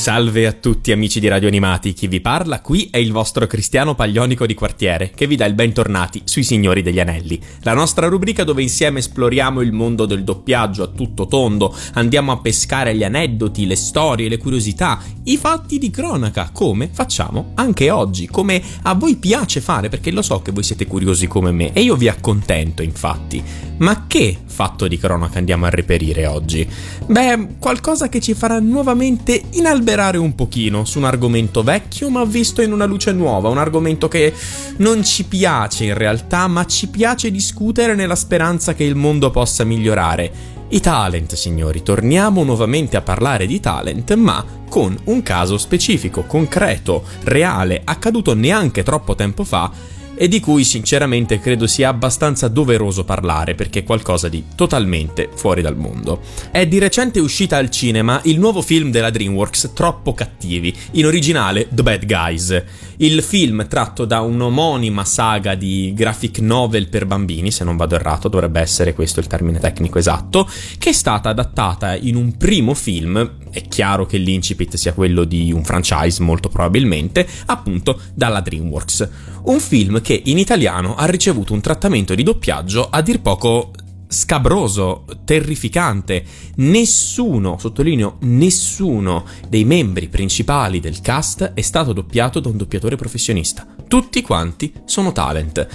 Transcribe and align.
Salve 0.00 0.46
a 0.46 0.52
tutti 0.52 0.92
amici 0.92 1.20
di 1.20 1.28
Radio 1.28 1.48
Animati, 1.48 1.92
chi 1.92 2.08
vi 2.08 2.22
parla 2.22 2.62
qui 2.62 2.88
è 2.90 2.96
il 2.96 3.12
vostro 3.12 3.46
Cristiano 3.46 3.94
Paglionico 3.94 4.46
di 4.46 4.54
quartiere 4.54 5.10
che 5.14 5.26
vi 5.26 5.36
dà 5.36 5.44
il 5.44 5.52
bentornati 5.52 6.22
sui 6.24 6.42
Signori 6.42 6.80
degli 6.80 6.98
Anelli, 6.98 7.38
la 7.60 7.74
nostra 7.74 8.08
rubrica 8.08 8.42
dove 8.42 8.62
insieme 8.62 9.00
esploriamo 9.00 9.60
il 9.60 9.72
mondo 9.72 10.06
del 10.06 10.24
doppiaggio 10.24 10.84
a 10.84 10.86
tutto 10.86 11.26
tondo, 11.26 11.76
andiamo 11.92 12.32
a 12.32 12.38
pescare 12.38 12.96
gli 12.96 13.04
aneddoti, 13.04 13.66
le 13.66 13.76
storie, 13.76 14.30
le 14.30 14.38
curiosità, 14.38 15.02
i 15.24 15.36
fatti 15.36 15.76
di 15.76 15.90
cronaca, 15.90 16.48
come 16.50 16.88
facciamo 16.90 17.50
anche 17.56 17.90
oggi, 17.90 18.26
come 18.26 18.62
a 18.84 18.94
voi 18.94 19.16
piace 19.16 19.60
fare 19.60 19.90
perché 19.90 20.10
lo 20.12 20.22
so 20.22 20.40
che 20.40 20.50
voi 20.50 20.62
siete 20.62 20.86
curiosi 20.86 21.26
come 21.26 21.52
me 21.52 21.74
e 21.74 21.82
io 21.82 21.96
vi 21.96 22.08
accontento 22.08 22.80
infatti. 22.80 23.44
Ma 23.76 24.06
che 24.06 24.38
fatto 24.60 24.86
di 24.86 24.98
cronaca 24.98 25.38
andiamo 25.38 25.64
a 25.64 25.70
reperire 25.70 26.26
oggi? 26.26 26.68
Beh, 27.06 27.56
qualcosa 27.58 28.10
che 28.10 28.20
ci 28.20 28.34
farà 28.34 28.60
nuovamente 28.60 29.40
inalberare 29.52 30.18
un 30.18 30.34
pochino 30.34 30.84
su 30.84 30.98
un 30.98 31.04
argomento 31.04 31.62
vecchio 31.62 32.10
ma 32.10 32.22
visto 32.26 32.60
in 32.60 32.70
una 32.70 32.84
luce 32.84 33.10
nuova, 33.12 33.48
un 33.48 33.56
argomento 33.56 34.06
che 34.06 34.34
non 34.76 35.02
ci 35.02 35.24
piace 35.24 35.84
in 35.84 35.94
realtà 35.94 36.46
ma 36.46 36.66
ci 36.66 36.88
piace 36.88 37.30
discutere 37.30 37.94
nella 37.94 38.14
speranza 38.14 38.74
che 38.74 38.84
il 38.84 38.96
mondo 38.96 39.30
possa 39.30 39.64
migliorare. 39.64 40.58
I 40.68 40.80
talent, 40.80 41.36
signori, 41.36 41.82
torniamo 41.82 42.44
nuovamente 42.44 42.98
a 42.98 43.00
parlare 43.00 43.46
di 43.46 43.60
talent, 43.60 44.14
ma 44.14 44.44
con 44.68 44.94
un 45.04 45.22
caso 45.22 45.56
specifico, 45.56 46.24
concreto, 46.24 47.02
reale, 47.24 47.80
accaduto 47.82 48.34
neanche 48.34 48.82
troppo 48.82 49.14
tempo 49.14 49.42
fa 49.42 49.98
e 50.20 50.28
di 50.28 50.38
cui 50.38 50.64
sinceramente 50.64 51.40
credo 51.40 51.66
sia 51.66 51.88
abbastanza 51.88 52.48
doveroso 52.48 53.04
parlare 53.04 53.54
perché 53.54 53.78
è 53.78 53.84
qualcosa 53.84 54.28
di 54.28 54.44
totalmente 54.54 55.30
fuori 55.34 55.62
dal 55.62 55.78
mondo. 55.78 56.20
È 56.50 56.66
di 56.66 56.78
recente 56.78 57.20
uscita 57.20 57.56
al 57.56 57.70
cinema 57.70 58.20
il 58.24 58.38
nuovo 58.38 58.60
film 58.60 58.90
della 58.90 59.08
DreamWorks 59.08 59.70
Troppo 59.72 60.12
cattivi, 60.12 60.76
in 60.92 61.06
originale 61.06 61.68
The 61.70 61.82
Bad 61.82 62.04
Guys. 62.04 62.64
Il 62.98 63.22
film 63.22 63.66
tratto 63.66 64.04
da 64.04 64.20
un'omonima 64.20 65.06
saga 65.06 65.54
di 65.54 65.94
graphic 65.94 66.40
novel 66.40 66.90
per 66.90 67.06
bambini, 67.06 67.50
se 67.50 67.64
non 67.64 67.78
vado 67.78 67.94
errato, 67.94 68.28
dovrebbe 68.28 68.60
essere 68.60 68.92
questo 68.92 69.20
il 69.20 69.26
termine 69.26 69.58
tecnico 69.58 69.98
esatto, 69.98 70.46
che 70.78 70.90
è 70.90 70.92
stata 70.92 71.30
adattata 71.30 71.96
in 71.96 72.16
un 72.16 72.36
primo 72.36 72.74
film, 72.74 73.38
è 73.50 73.62
chiaro 73.68 74.04
che 74.04 74.18
l'incipit 74.18 74.76
sia 74.76 74.92
quello 74.92 75.24
di 75.24 75.50
un 75.50 75.64
franchise 75.64 76.22
molto 76.22 76.50
probabilmente, 76.50 77.26
appunto 77.46 77.98
dalla 78.12 78.40
DreamWorks. 78.40 79.08
Un 79.44 79.60
film 79.60 80.02
che 80.02 80.09
in 80.14 80.38
italiano 80.38 80.94
ha 80.94 81.06
ricevuto 81.06 81.52
un 81.52 81.60
trattamento 81.60 82.14
di 82.14 82.22
doppiaggio 82.22 82.88
a 82.90 83.00
dir 83.02 83.20
poco 83.20 83.72
scabroso, 84.10 85.04
terrificante. 85.24 86.24
Nessuno, 86.56 87.56
sottolineo, 87.58 88.16
nessuno 88.22 89.24
dei 89.48 89.64
membri 89.64 90.08
principali 90.08 90.80
del 90.80 91.00
cast 91.00 91.52
è 91.54 91.60
stato 91.60 91.92
doppiato 91.92 92.40
da 92.40 92.48
un 92.48 92.56
doppiatore 92.56 92.96
professionista. 92.96 93.66
Tutti 93.86 94.20
quanti 94.20 94.72
sono 94.84 95.12
talent. 95.12 95.66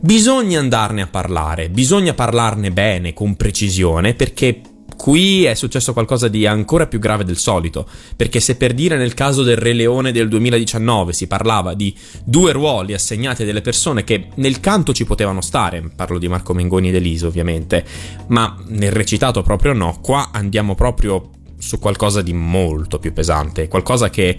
Bisogna 0.00 0.58
andarne 0.58 1.02
a 1.02 1.06
parlare, 1.06 1.70
bisogna 1.70 2.14
parlarne 2.14 2.72
bene, 2.72 3.12
con 3.14 3.36
precisione, 3.36 4.14
perché 4.14 4.60
Qui 4.96 5.44
è 5.44 5.54
successo 5.54 5.92
qualcosa 5.92 6.28
di 6.28 6.46
ancora 6.46 6.86
più 6.86 6.98
grave 6.98 7.24
del 7.24 7.36
solito, 7.36 7.86
perché 8.16 8.40
se 8.40 8.56
per 8.56 8.72
dire 8.72 8.96
nel 8.96 9.14
caso 9.14 9.42
del 9.42 9.56
Re 9.56 9.72
Leone 9.72 10.12
del 10.12 10.28
2019 10.28 11.12
si 11.12 11.26
parlava 11.26 11.74
di 11.74 11.94
due 12.24 12.52
ruoli 12.52 12.94
assegnati 12.94 13.42
a 13.42 13.44
delle 13.44 13.60
persone 13.60 14.04
che 14.04 14.28
nel 14.36 14.60
canto 14.60 14.92
ci 14.92 15.04
potevano 15.04 15.40
stare, 15.40 15.90
parlo 15.94 16.18
di 16.18 16.28
Marco 16.28 16.54
Mengoni 16.54 16.88
ed 16.88 16.94
Elise 16.94 17.26
ovviamente, 17.26 17.84
ma 18.28 18.56
nel 18.68 18.92
recitato 18.92 19.42
proprio 19.42 19.72
no, 19.72 19.98
qua 20.00 20.30
andiamo 20.32 20.74
proprio 20.74 21.30
su 21.58 21.78
qualcosa 21.78 22.22
di 22.22 22.32
molto 22.32 22.98
più 22.98 23.12
pesante, 23.12 23.68
qualcosa 23.68 24.10
che 24.10 24.36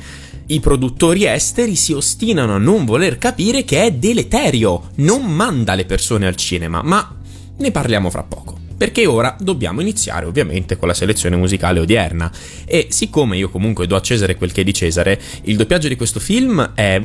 i 0.48 0.60
produttori 0.60 1.26
esteri 1.26 1.76
si 1.76 1.94
ostinano 1.94 2.56
a 2.56 2.60
non 2.60 2.86
voler 2.86 3.18
capire 3.18 3.64
che 3.64 3.84
è 3.84 3.92
deleterio, 3.92 4.90
non 4.96 5.26
manda 5.26 5.74
le 5.74 5.86
persone 5.86 6.28
al 6.28 6.36
cinema, 6.36 6.82
ma 6.84 7.18
ne 7.58 7.72
parliamo 7.72 8.10
fra 8.10 8.24
poco 8.24 8.65
perché 8.78 9.06
ora 9.06 9.36
dobbiamo 9.40 9.82
iniziare 9.82 10.26
ovviamente 10.26 10.78
con 10.78 10.88
la 10.88 10.94
selezione 10.94 11.36
musicale 11.36 11.80
odierna. 11.80 12.32
E 12.66 12.88
siccome 12.90 13.38
io 13.38 13.50
comunque 13.50 13.88
do 13.88 13.96
a 13.96 14.02
Cesare 14.02 14.36
quel 14.36 14.52
che 14.52 14.62
è 14.62 14.64
di 14.64 14.74
Cesare, 14.74 15.20
il 15.44 15.56
doppiaggio 15.56 15.88
di 15.88 15.96
questo 15.96 16.20
film 16.20 16.74
è 16.74 17.02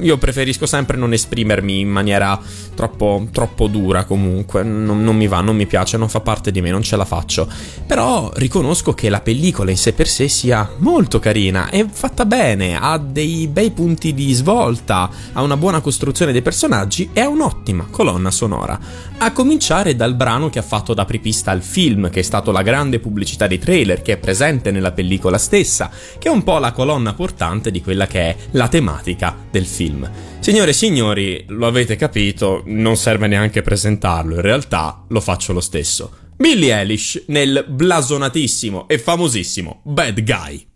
io 0.00 0.18
preferisco 0.18 0.66
sempre 0.66 0.96
non 0.96 1.12
esprimermi 1.12 1.80
in 1.80 1.88
maniera 1.88 2.40
troppo, 2.74 3.28
troppo 3.30 3.68
dura 3.68 4.04
comunque, 4.04 4.64
non, 4.64 5.02
non, 5.02 5.16
mi 5.16 5.28
va, 5.28 5.40
non 5.40 5.54
mi 5.54 5.66
piace, 5.66 5.96
non 5.96 6.08
fa 6.08 6.20
parte 6.20 6.50
di 6.50 6.60
me, 6.60 6.70
non 6.70 6.82
ce 6.82 6.96
la 6.96 7.04
faccio. 7.04 7.48
Però 7.86 8.32
riconosco 8.34 8.94
che 8.94 9.08
la 9.08 9.20
pellicola 9.20 9.70
in 9.70 9.76
sé 9.76 9.92
per 9.92 10.08
sé 10.08 10.28
sia 10.28 10.68
molto 10.78 11.20
carina, 11.20 11.70
è 11.70 11.86
fatta 11.88 12.24
bene, 12.24 12.76
ha 12.76 12.98
dei 12.98 13.46
bei 13.46 13.70
punti 13.70 14.12
di 14.12 14.32
svolta, 14.32 15.08
ha 15.32 15.42
una 15.42 15.56
buona 15.56 15.80
costruzione 15.80 16.32
dei 16.32 16.42
personaggi 16.42 17.10
e 17.12 17.20
ha 17.20 17.28
un'ottima 17.28 17.86
colonna 17.90 18.32
sonora. 18.32 18.78
A 19.18 19.32
cominciare 19.32 19.94
dal 19.94 20.14
brano 20.14 20.50
che 20.50 20.58
ha 20.58 20.62
fatto 20.62 20.94
da 20.94 21.02
apripista 21.02 21.52
al 21.52 21.62
film, 21.62 22.10
che 22.10 22.20
è 22.20 22.24
stato 22.24 22.50
la 22.50 22.62
grande 22.62 22.98
pubblicità 22.98 23.46
dei 23.46 23.58
trailer 23.58 24.02
che 24.02 24.14
è 24.14 24.16
presente 24.16 24.72
nella 24.72 24.92
pellicola 24.92 25.38
stessa, 25.38 25.90
che 26.18 26.28
è 26.28 26.30
un 26.30 26.42
po' 26.42 26.58
la 26.58 26.72
colonna 26.72 27.14
portante 27.14 27.70
di 27.70 27.80
quella 27.80 28.06
che 28.06 28.20
è 28.20 28.36
la 28.50 28.68
tematica 28.68 28.95
tematica 28.96 29.36
del 29.50 29.66
film. 29.66 30.10
Signore 30.40 30.70
e 30.70 30.74
signori, 30.74 31.44
lo 31.48 31.66
avete 31.66 31.96
capito, 31.96 32.62
non 32.66 32.96
serve 32.96 33.26
neanche 33.26 33.62
presentarlo, 33.62 34.36
in 34.36 34.40
realtà 34.40 35.04
lo 35.08 35.20
faccio 35.20 35.52
lo 35.52 35.60
stesso. 35.60 36.24
Billy 36.36 36.70
Eilish 36.70 37.24
nel 37.28 37.64
blasonatissimo 37.66 38.88
e 38.88 38.98
famosissimo 38.98 39.80
Bad 39.84 40.22
Guy. 40.22 40.66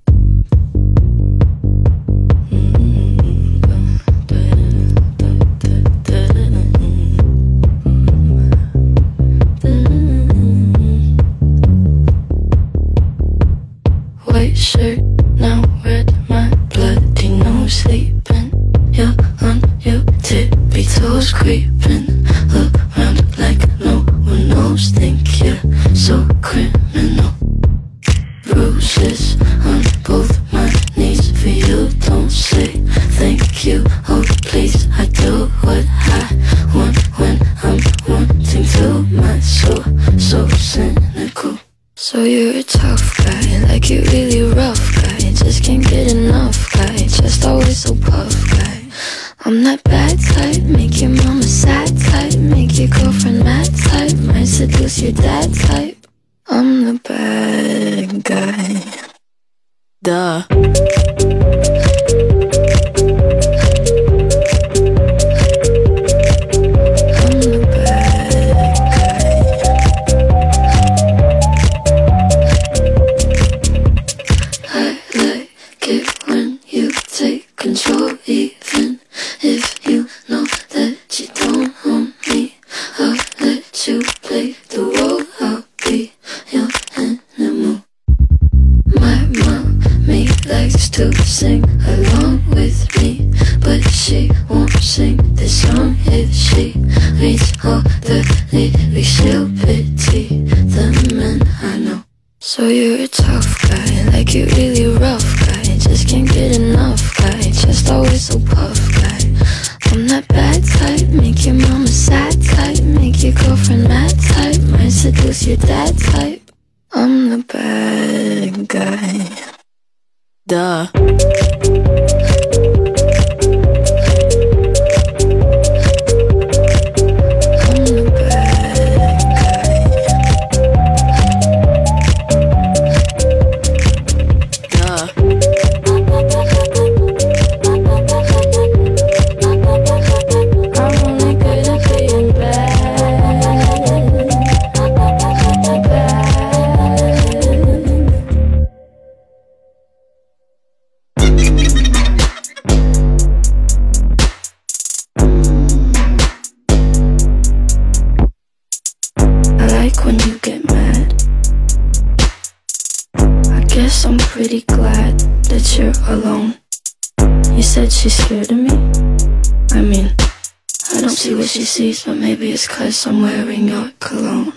Cause 173.01 173.07
I'm 173.07 173.23
wearing 173.23 173.69
your 173.69 173.93
cologne. 173.99 174.53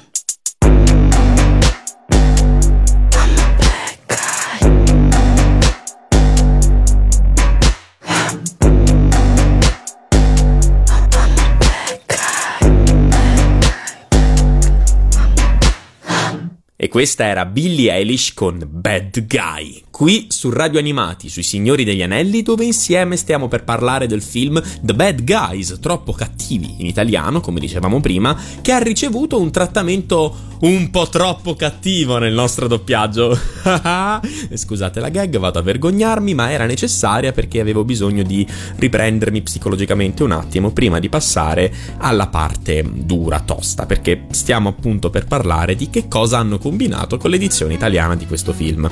E 16.76 16.90
questa 16.90 17.24
era 17.24 17.46
Billie 17.46 17.94
Eilish 17.94 18.34
con 18.34 18.62
Bad 18.68 19.26
Guy, 19.26 19.86
qui 19.94 20.26
su 20.30 20.50
Radio 20.50 20.80
Animati, 20.80 21.30
sui 21.30 21.44
Signori 21.44 21.84
degli 21.84 22.02
Anelli, 22.02 22.42
dove 22.42 22.66
insieme 22.66 23.16
stiamo 23.16 23.48
per 23.48 23.64
parlare 23.64 24.08
del 24.08 24.24
film 24.24 24.60
The 24.82 24.96
Bad 24.96 25.24
Guys, 25.24 25.78
troppo 25.80 26.14
cattivi 26.14 26.78
in 26.80 26.88
italiano, 26.88 27.42
come 27.42 27.60
dicevamo 27.60 28.02
prima, 28.02 28.36
che 28.64 28.72
ha 28.72 28.80
ricevuto 28.80 29.40
un 29.40 29.52
trattamento 29.52 30.52
un 30.62 30.90
po' 30.90 31.08
troppo 31.10 31.56
cattivo 31.56 32.18
nel 32.18 32.34
nostro 32.34 32.68
doppiaggio. 32.68 33.38
Scusate 34.52 35.00
la 35.00 35.10
gag, 35.10 35.38
vado 35.38 35.60
a 35.60 35.62
vergognarmi, 35.62 36.34
ma 36.34 36.50
era 36.50 36.66
necessaria 36.66 37.32
perché 37.32 37.60
avevo 37.60 37.84
bisogno 37.84 38.24
di 38.24 38.48
riprendermi 38.78 39.44
psicologicamente 39.44 40.24
un 40.24 40.32
attimo 40.32 40.72
prima 40.72 40.98
di 40.98 41.10
passare 41.10 41.72
alla 41.98 42.28
parte 42.28 42.84
dura, 42.84 43.42
tosta, 43.42 43.86
perché 43.86 44.26
stiamo 44.32 44.70
appunto 44.70 45.12
per 45.12 45.26
parlare 45.26 45.76
di 45.76 45.92
che 45.92 46.08
cosa 46.08 46.40
hanno 46.40 46.58
combinato 46.58 47.18
con 47.18 47.30
l'edizione 47.30 47.76
italiana 47.76 48.16
di 48.16 48.26
questo 48.26 48.54
film. 48.54 48.90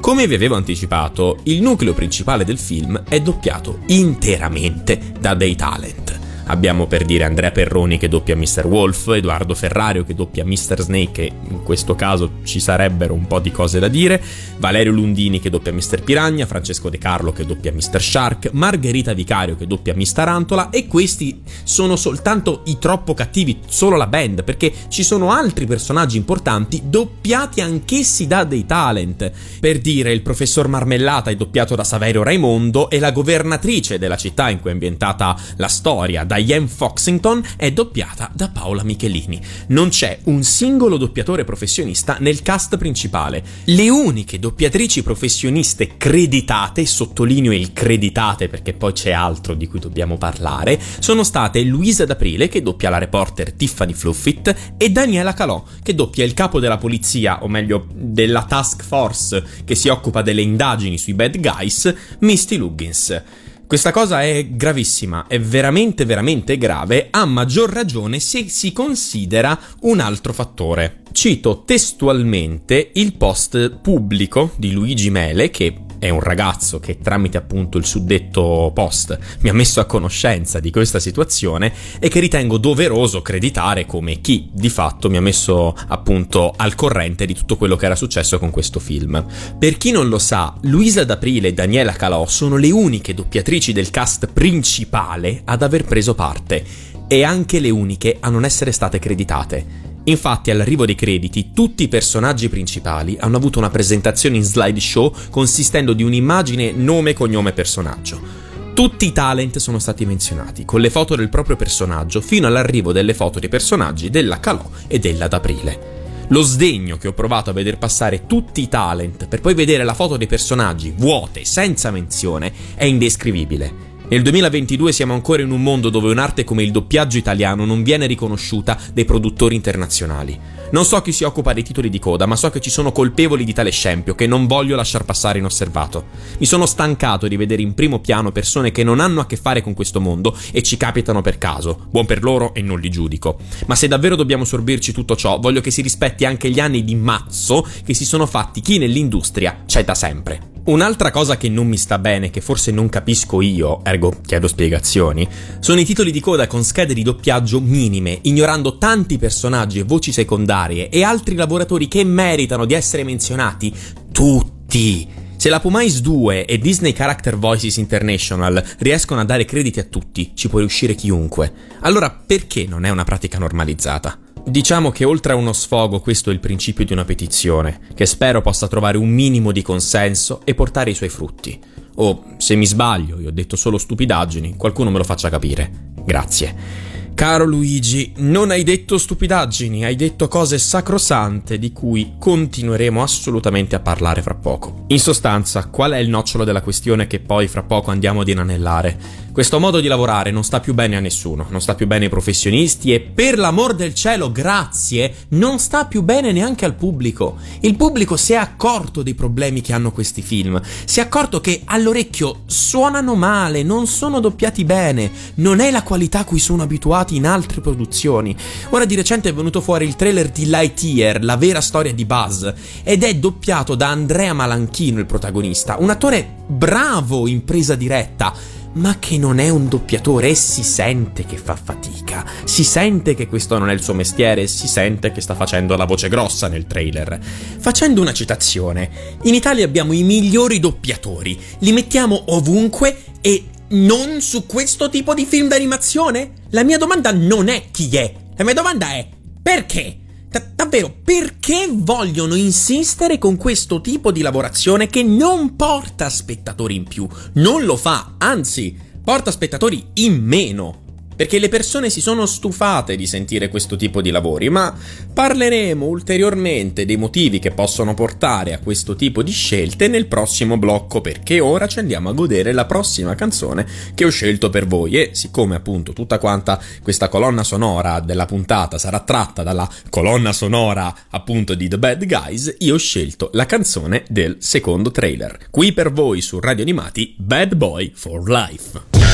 Come 0.00 0.26
vi 0.26 0.34
avevo 0.34 0.56
anticipato, 0.56 1.38
il 1.44 1.60
nucleo 1.60 1.92
principale 1.92 2.44
del 2.44 2.58
film 2.58 3.02
è 3.08 3.20
doppiato 3.20 3.80
interamente 3.86 5.12
da 5.20 5.34
dei 5.34 5.54
talent. 5.54 6.17
Abbiamo 6.48 6.86
per 6.86 7.04
dire 7.04 7.24
Andrea 7.24 7.50
Perroni 7.50 7.98
che 7.98 8.08
doppia 8.08 8.34
Mr. 8.34 8.64
Wolf, 8.66 9.08
Edoardo 9.08 9.54
Ferrario 9.54 10.04
che 10.04 10.14
doppia 10.14 10.46
Mr. 10.46 10.80
Snake, 10.80 11.22
e 11.22 11.32
in 11.50 11.62
questo 11.62 11.94
caso 11.94 12.38
ci 12.44 12.58
sarebbero 12.58 13.12
un 13.12 13.26
po' 13.26 13.38
di 13.38 13.50
cose 13.50 13.78
da 13.78 13.88
dire, 13.88 14.22
Valerio 14.56 14.92
Lundini 14.92 15.40
che 15.40 15.50
doppia 15.50 15.72
Mr. 15.74 16.02
Piragna, 16.02 16.46
Francesco 16.46 16.88
De 16.88 16.96
Carlo 16.96 17.32
che 17.32 17.44
doppia 17.44 17.70
Mr. 17.70 18.00
Shark, 18.00 18.50
Margherita 18.52 19.12
Vicario 19.12 19.56
che 19.56 19.66
doppia 19.66 19.94
Miss 19.94 20.12
Tarantola 20.12 20.70
e 20.70 20.86
questi 20.86 21.42
sono 21.64 21.96
soltanto 21.96 22.62
i 22.64 22.78
troppo 22.78 23.12
cattivi, 23.12 23.58
solo 23.68 23.96
la 23.96 24.06
band, 24.06 24.42
perché 24.42 24.72
ci 24.88 25.02
sono 25.02 25.30
altri 25.30 25.66
personaggi 25.66 26.16
importanti 26.16 26.82
doppiati 26.84 27.60
anch'essi 27.60 28.26
da 28.26 28.44
dei 28.44 28.64
talent. 28.64 29.30
Per 29.60 29.80
dire, 29.80 30.12
il 30.12 30.22
professor 30.22 30.66
Marmellata 30.66 31.30
è 31.30 31.36
doppiato 31.36 31.74
da 31.74 31.84
Saverio 31.84 32.22
Raimondo 32.22 32.88
e 32.88 32.98
la 32.98 33.12
governatrice 33.12 33.98
della 33.98 34.16
città 34.16 34.48
in 34.48 34.60
cui 34.60 34.70
è 34.70 34.72
ambientata 34.72 35.36
la 35.56 35.68
storia, 35.68 36.24
Diane 36.42 36.66
Foxington, 36.66 37.42
è 37.56 37.72
doppiata 37.72 38.30
da 38.34 38.48
Paola 38.48 38.82
Michelini. 38.82 39.40
Non 39.68 39.90
c'è 39.90 40.18
un 40.24 40.42
singolo 40.42 40.96
doppiatore 40.96 41.44
professionista 41.44 42.16
nel 42.20 42.42
cast 42.42 42.76
principale. 42.76 43.44
Le 43.64 43.88
uniche 43.88 44.38
doppiatrici 44.38 45.02
professioniste 45.02 45.96
creditate, 45.96 46.86
sottolineo 46.86 47.52
il 47.52 47.72
creditate 47.72 48.48
perché 48.48 48.72
poi 48.72 48.92
c'è 48.92 49.10
altro 49.10 49.54
di 49.54 49.66
cui 49.66 49.78
dobbiamo 49.78 50.16
parlare, 50.16 50.80
sono 50.98 51.22
state 51.22 51.62
Luisa 51.62 52.04
D'Aprile 52.04 52.48
che 52.48 52.62
doppia 52.62 52.90
la 52.90 52.98
reporter 52.98 53.52
Tiffany 53.52 53.92
Fluffit 53.92 54.74
e 54.76 54.90
Daniela 54.90 55.34
Calò 55.34 55.62
che 55.82 55.94
doppia 55.94 56.24
il 56.24 56.34
capo 56.34 56.60
della 56.60 56.78
polizia, 56.78 57.42
o 57.42 57.48
meglio 57.48 57.86
della 57.92 58.44
task 58.44 58.82
force 58.82 59.44
che 59.64 59.74
si 59.74 59.88
occupa 59.88 60.22
delle 60.22 60.42
indagini 60.42 60.98
sui 60.98 61.14
bad 61.14 61.38
guys, 61.38 61.94
Misty 62.20 62.56
Luggins. 62.56 63.46
Questa 63.68 63.90
cosa 63.90 64.22
è 64.22 64.46
gravissima, 64.48 65.26
è 65.26 65.38
veramente 65.38 66.06
veramente 66.06 66.56
grave, 66.56 67.08
a 67.10 67.26
maggior 67.26 67.70
ragione 67.70 68.18
se 68.18 68.48
si 68.48 68.72
considera 68.72 69.60
un 69.82 70.00
altro 70.00 70.32
fattore. 70.32 71.02
Cito 71.12 71.64
testualmente 71.66 72.92
il 72.94 73.12
post 73.12 73.78
pubblico 73.82 74.52
di 74.56 74.72
Luigi 74.72 75.10
Mele 75.10 75.50
che 75.50 75.80
è 75.98 76.08
un 76.10 76.20
ragazzo 76.20 76.78
che 76.78 76.98
tramite 77.00 77.36
appunto 77.36 77.78
il 77.78 77.84
suddetto 77.84 78.70
post 78.74 79.18
mi 79.40 79.48
ha 79.48 79.52
messo 79.52 79.80
a 79.80 79.84
conoscenza 79.84 80.60
di 80.60 80.70
questa 80.70 81.00
situazione 81.00 81.72
e 81.98 82.08
che 82.08 82.20
ritengo 82.20 82.58
doveroso 82.58 83.22
creditare 83.22 83.86
come 83.86 84.20
chi 84.20 84.48
di 84.52 84.68
fatto 84.68 85.10
mi 85.10 85.16
ha 85.16 85.20
messo 85.20 85.74
appunto 85.88 86.52
al 86.56 86.74
corrente 86.74 87.26
di 87.26 87.34
tutto 87.34 87.56
quello 87.56 87.76
che 87.76 87.86
era 87.86 87.96
successo 87.96 88.38
con 88.38 88.50
questo 88.50 88.80
film. 88.80 89.24
Per 89.58 89.76
chi 89.76 89.90
non 89.90 90.08
lo 90.08 90.18
sa, 90.18 90.54
Luisa 90.62 91.04
D'Aprile 91.04 91.48
e 91.48 91.54
Daniela 91.54 91.92
Calò 91.92 92.26
sono 92.26 92.56
le 92.56 92.70
uniche 92.70 93.14
doppiatrici 93.14 93.72
del 93.72 93.90
cast 93.90 94.26
principale 94.26 95.42
ad 95.44 95.62
aver 95.62 95.84
preso 95.84 96.14
parte 96.14 96.64
e 97.08 97.24
anche 97.24 97.58
le 97.58 97.70
uniche 97.70 98.18
a 98.20 98.28
non 98.28 98.44
essere 98.44 98.70
state 98.70 98.98
creditate. 98.98 99.87
Infatti, 100.08 100.50
all'arrivo 100.50 100.86
dei 100.86 100.94
crediti, 100.94 101.52
tutti 101.52 101.82
i 101.82 101.88
personaggi 101.88 102.48
principali 102.48 103.16
hanno 103.20 103.36
avuto 103.36 103.58
una 103.58 103.68
presentazione 103.68 104.36
in 104.36 104.42
slideshow 104.42 105.14
consistendo 105.30 105.92
di 105.92 106.02
un'immagine, 106.02 106.72
nome, 106.72 107.12
cognome, 107.12 107.52
personaggio. 107.52 108.46
Tutti 108.72 109.06
i 109.06 109.12
talent 109.12 109.58
sono 109.58 109.78
stati 109.78 110.06
menzionati, 110.06 110.64
con 110.64 110.80
le 110.80 110.88
foto 110.88 111.14
del 111.14 111.28
proprio 111.28 111.56
personaggio, 111.56 112.22
fino 112.22 112.46
all'arrivo 112.46 112.92
delle 112.92 113.12
foto 113.12 113.38
dei 113.38 113.50
personaggi 113.50 114.08
della 114.08 114.40
Calò 114.40 114.70
e 114.86 114.98
della 114.98 115.28
D'Aprile. 115.28 115.96
Lo 116.28 116.42
sdegno 116.42 116.96
che 116.96 117.08
ho 117.08 117.12
provato 117.12 117.50
a 117.50 117.54
veder 117.54 117.76
passare 117.76 118.26
tutti 118.26 118.62
i 118.62 118.68
talent 118.68 119.28
per 119.28 119.40
poi 119.40 119.54
vedere 119.54 119.84
la 119.84 119.94
foto 119.94 120.16
dei 120.16 120.26
personaggi 120.26 120.92
vuote, 120.96 121.44
senza 121.44 121.90
menzione, 121.90 122.52
è 122.74 122.84
indescrivibile. 122.84 123.87
Nel 124.10 124.22
2022 124.22 124.90
siamo 124.90 125.12
ancora 125.12 125.42
in 125.42 125.50
un 125.50 125.62
mondo 125.62 125.90
dove 125.90 126.10
un'arte 126.10 126.42
come 126.42 126.62
il 126.62 126.70
doppiaggio 126.70 127.18
italiano 127.18 127.66
non 127.66 127.82
viene 127.82 128.06
riconosciuta 128.06 128.78
dai 128.94 129.04
produttori 129.04 129.54
internazionali. 129.54 130.56
Non 130.70 130.86
so 130.86 131.02
chi 131.02 131.12
si 131.12 131.24
occupa 131.24 131.52
dei 131.52 131.62
titoli 131.62 131.90
di 131.90 131.98
coda, 131.98 132.24
ma 132.24 132.34
so 132.34 132.48
che 132.48 132.60
ci 132.60 132.70
sono 132.70 132.90
colpevoli 132.90 133.44
di 133.44 133.52
tale 133.52 133.68
scempio 133.68 134.14
che 134.14 134.26
non 134.26 134.46
voglio 134.46 134.76
lasciar 134.76 135.04
passare 135.04 135.40
inosservato. 135.40 136.06
Mi 136.38 136.46
sono 136.46 136.64
stancato 136.64 137.28
di 137.28 137.36
vedere 137.36 137.60
in 137.60 137.74
primo 137.74 137.98
piano 137.98 138.32
persone 138.32 138.72
che 138.72 138.82
non 138.82 138.98
hanno 138.98 139.20
a 139.20 139.26
che 139.26 139.36
fare 139.36 139.60
con 139.60 139.74
questo 139.74 140.00
mondo 140.00 140.34
e 140.52 140.62
ci 140.62 140.78
capitano 140.78 141.20
per 141.20 141.36
caso. 141.36 141.86
Buon 141.90 142.06
per 142.06 142.22
loro 142.22 142.54
e 142.54 142.62
non 142.62 142.80
li 142.80 142.88
giudico. 142.88 143.38
Ma 143.66 143.74
se 143.74 143.88
davvero 143.88 144.16
dobbiamo 144.16 144.46
sorbirci 144.46 144.90
tutto 144.90 145.16
ciò, 145.16 145.38
voglio 145.38 145.60
che 145.60 145.70
si 145.70 145.82
rispetti 145.82 146.24
anche 146.24 146.48
gli 146.48 146.60
anni 146.60 146.82
di 146.82 146.94
mazzo 146.94 147.66
che 147.84 147.92
si 147.92 148.06
sono 148.06 148.24
fatti 148.24 148.62
chi 148.62 148.78
nell'industria 148.78 149.64
c'è 149.66 149.84
da 149.84 149.94
sempre. 149.94 150.47
Un'altra 150.68 151.10
cosa 151.10 151.38
che 151.38 151.48
non 151.48 151.66
mi 151.66 151.78
sta 151.78 151.98
bene, 151.98 152.28
che 152.28 152.42
forse 152.42 152.70
non 152.70 152.90
capisco 152.90 153.40
io, 153.40 153.80
ergo 153.84 154.12
chiedo 154.22 154.46
spiegazioni, 154.46 155.26
sono 155.60 155.80
i 155.80 155.84
titoli 155.86 156.10
di 156.10 156.20
coda 156.20 156.46
con 156.46 156.62
schede 156.62 156.92
di 156.92 157.02
doppiaggio 157.02 157.58
minime, 157.58 158.18
ignorando 158.22 158.76
tanti 158.76 159.16
personaggi 159.16 159.78
e 159.78 159.84
voci 159.84 160.12
secondarie 160.12 160.90
e 160.90 161.02
altri 161.02 161.36
lavoratori 161.36 161.88
che 161.88 162.04
meritano 162.04 162.66
di 162.66 162.74
essere 162.74 163.02
menzionati. 163.02 163.74
Tutti! 164.12 165.08
Se 165.36 165.48
la 165.48 165.58
Pumais 165.58 166.02
2 166.02 166.44
e 166.44 166.58
Disney 166.58 166.92
Character 166.92 167.38
Voices 167.38 167.78
International 167.78 168.62
riescono 168.80 169.20
a 169.20 169.24
dare 169.24 169.46
crediti 169.46 169.78
a 169.78 169.84
tutti, 169.84 170.32
ci 170.34 170.50
può 170.50 170.58
riuscire 170.58 170.94
chiunque. 170.94 171.50
Allora 171.80 172.10
perché 172.10 172.66
non 172.66 172.84
è 172.84 172.90
una 172.90 173.04
pratica 173.04 173.38
normalizzata? 173.38 174.18
Diciamo 174.48 174.90
che 174.90 175.04
oltre 175.04 175.32
a 175.32 175.36
uno 175.36 175.52
sfogo 175.52 176.00
questo 176.00 176.30
è 176.30 176.32
il 176.32 176.40
principio 176.40 176.86
di 176.86 176.94
una 176.94 177.04
petizione, 177.04 177.80
che 177.94 178.06
spero 178.06 178.40
possa 178.40 178.66
trovare 178.66 178.96
un 178.96 179.10
minimo 179.10 179.52
di 179.52 179.60
consenso 179.60 180.40
e 180.44 180.54
portare 180.54 180.90
i 180.90 180.94
suoi 180.94 181.10
frutti. 181.10 181.60
O, 181.96 182.24
se 182.38 182.54
mi 182.54 182.64
sbaglio, 182.64 183.20
io 183.20 183.28
ho 183.28 183.32
detto 183.32 183.56
solo 183.56 183.76
stupidaggini, 183.76 184.56
qualcuno 184.56 184.90
me 184.90 184.96
lo 184.96 185.04
faccia 185.04 185.28
capire. 185.28 185.92
Grazie. 186.02 186.96
Caro 187.14 187.44
Luigi, 187.44 188.12
non 188.18 188.50
hai 188.50 188.62
detto 188.62 188.96
stupidaggini, 188.96 189.84
hai 189.84 189.96
detto 189.96 190.28
cose 190.28 190.56
sacrosante 190.56 191.58
di 191.58 191.72
cui 191.72 192.12
continueremo 192.16 193.02
assolutamente 193.02 193.74
a 193.74 193.80
parlare 193.80 194.22
fra 194.22 194.36
poco. 194.36 194.84
In 194.86 195.00
sostanza, 195.00 195.66
qual 195.66 195.92
è 195.92 195.98
il 195.98 196.08
nocciolo 196.08 196.44
della 196.44 196.62
questione 196.62 197.08
che 197.08 197.18
poi 197.18 197.48
fra 197.48 197.64
poco 197.64 197.90
andiamo 197.90 198.20
ad 198.20 198.28
inanellare? 198.28 198.96
Questo 199.38 199.60
modo 199.60 199.78
di 199.78 199.86
lavorare 199.86 200.32
non 200.32 200.42
sta 200.42 200.58
più 200.58 200.74
bene 200.74 200.96
a 200.96 201.00
nessuno, 201.00 201.46
non 201.50 201.60
sta 201.60 201.76
più 201.76 201.86
bene 201.86 202.06
ai 202.06 202.10
professionisti 202.10 202.92
e 202.92 202.98
per 202.98 203.38
l'amor 203.38 203.76
del 203.76 203.94
cielo, 203.94 204.32
grazie, 204.32 205.14
non 205.28 205.60
sta 205.60 205.84
più 205.84 206.02
bene 206.02 206.32
neanche 206.32 206.64
al 206.64 206.74
pubblico. 206.74 207.36
Il 207.60 207.76
pubblico 207.76 208.16
si 208.16 208.32
è 208.32 208.34
accorto 208.34 209.04
dei 209.04 209.14
problemi 209.14 209.60
che 209.60 209.72
hanno 209.72 209.92
questi 209.92 210.22
film, 210.22 210.60
si 210.84 210.98
è 210.98 211.04
accorto 211.04 211.40
che 211.40 211.62
all'orecchio 211.66 212.40
suonano 212.46 213.14
male, 213.14 213.62
non 213.62 213.86
sono 213.86 214.18
doppiati 214.18 214.64
bene, 214.64 215.08
non 215.34 215.60
è 215.60 215.70
la 215.70 215.84
qualità 215.84 216.18
a 216.18 216.24
cui 216.24 216.40
sono 216.40 216.64
abituati 216.64 217.14
in 217.14 217.24
altre 217.24 217.60
produzioni. 217.60 218.34
Ora 218.70 218.86
di 218.86 218.96
recente 218.96 219.28
è 219.28 219.34
venuto 219.34 219.60
fuori 219.60 219.86
il 219.86 219.94
trailer 219.94 220.30
di 220.30 220.46
Lightyear, 220.46 221.22
la 221.22 221.36
vera 221.36 221.60
storia 221.60 221.94
di 221.94 222.04
Buzz, 222.04 222.44
ed 222.82 223.04
è 223.04 223.14
doppiato 223.14 223.76
da 223.76 223.86
Andrea 223.86 224.32
Malanchino 224.32 224.98
il 224.98 225.06
protagonista, 225.06 225.76
un 225.78 225.90
attore 225.90 226.28
bravo 226.48 227.28
in 227.28 227.44
presa 227.44 227.76
diretta 227.76 228.56
ma 228.74 228.98
che 228.98 229.18
non 229.18 229.38
è 229.38 229.48
un 229.48 229.68
doppiatore 229.68 230.28
e 230.28 230.34
si 230.34 230.62
sente 230.62 231.24
che 231.24 231.36
fa 231.36 231.56
fatica, 231.56 232.24
si 232.44 232.64
sente 232.64 233.14
che 233.14 233.26
questo 233.26 233.58
non 233.58 233.70
è 233.70 233.72
il 233.72 233.82
suo 233.82 233.94
mestiere, 233.94 234.46
si 234.46 234.68
sente 234.68 235.12
che 235.12 235.20
sta 235.20 235.34
facendo 235.34 235.76
la 235.76 235.84
voce 235.84 236.08
grossa 236.08 236.48
nel 236.48 236.66
trailer. 236.66 237.18
Facendo 237.58 238.00
una 238.00 238.12
citazione, 238.12 238.90
in 239.22 239.34
Italia 239.34 239.64
abbiamo 239.64 239.92
i 239.92 240.02
migliori 240.02 240.60
doppiatori, 240.60 241.38
li 241.60 241.72
mettiamo 241.72 242.22
ovunque 242.28 242.96
e 243.20 243.46
non 243.70 244.20
su 244.20 244.46
questo 244.46 244.88
tipo 244.88 245.14
di 245.14 245.26
film 245.26 245.48
d'animazione? 245.48 246.32
La 246.50 246.62
mia 246.62 246.78
domanda 246.78 247.12
non 247.12 247.48
è 247.48 247.64
chi 247.70 247.94
è, 247.96 248.12
la 248.36 248.44
mia 248.44 248.54
domanda 248.54 248.92
è 248.92 249.06
perché? 249.42 249.96
Da- 250.28 250.44
davvero, 250.54 250.94
perché 251.02 251.68
vogliono 251.70 252.34
insistere 252.34 253.18
con 253.18 253.36
questo 253.36 253.80
tipo 253.80 254.12
di 254.12 254.20
lavorazione 254.20 254.86
che 254.86 255.02
non 255.02 255.56
porta 255.56 256.10
spettatori 256.10 256.74
in 256.74 256.84
più? 256.84 257.08
Non 257.34 257.64
lo 257.64 257.76
fa, 257.76 258.16
anzi, 258.18 258.76
porta 259.02 259.30
spettatori 259.30 259.86
in 259.94 260.22
meno 260.22 260.86
perché 261.18 261.40
le 261.40 261.48
persone 261.48 261.90
si 261.90 262.00
sono 262.00 262.26
stufate 262.26 262.94
di 262.94 263.08
sentire 263.08 263.48
questo 263.48 263.74
tipo 263.74 264.00
di 264.00 264.10
lavori, 264.10 264.48
ma 264.50 264.72
parleremo 265.12 265.84
ulteriormente 265.84 266.84
dei 266.84 266.96
motivi 266.96 267.40
che 267.40 267.50
possono 267.50 267.92
portare 267.92 268.52
a 268.52 268.60
questo 268.60 268.94
tipo 268.94 269.24
di 269.24 269.32
scelte 269.32 269.88
nel 269.88 270.06
prossimo 270.06 270.58
blocco, 270.58 271.00
perché 271.00 271.40
ora 271.40 271.66
ci 271.66 271.80
andiamo 271.80 272.08
a 272.08 272.12
godere 272.12 272.52
la 272.52 272.66
prossima 272.66 273.16
canzone 273.16 273.66
che 273.96 274.04
ho 274.04 274.10
scelto 274.10 274.48
per 274.48 274.68
voi 274.68 274.92
e 274.92 275.10
siccome 275.14 275.56
appunto 275.56 275.92
tutta 275.92 276.20
quanta 276.20 276.62
questa 276.84 277.08
colonna 277.08 277.42
sonora 277.42 277.98
della 277.98 278.26
puntata 278.26 278.78
sarà 278.78 279.00
tratta 279.00 279.42
dalla 279.42 279.68
colonna 279.90 280.32
sonora 280.32 280.94
appunto 281.10 281.54
di 281.54 281.66
The 281.66 281.78
Bad 281.78 282.06
Guys, 282.06 282.54
io 282.58 282.74
ho 282.74 282.78
scelto 282.78 283.30
la 283.32 283.44
canzone 283.44 284.04
del 284.06 284.36
secondo 284.38 284.92
trailer. 284.92 285.48
Qui 285.50 285.72
per 285.72 285.90
voi 285.90 286.20
su 286.20 286.38
Radio 286.38 286.62
Animati 286.62 287.16
Bad 287.18 287.56
Boy 287.56 287.90
for 287.92 288.30
Life. 288.30 289.07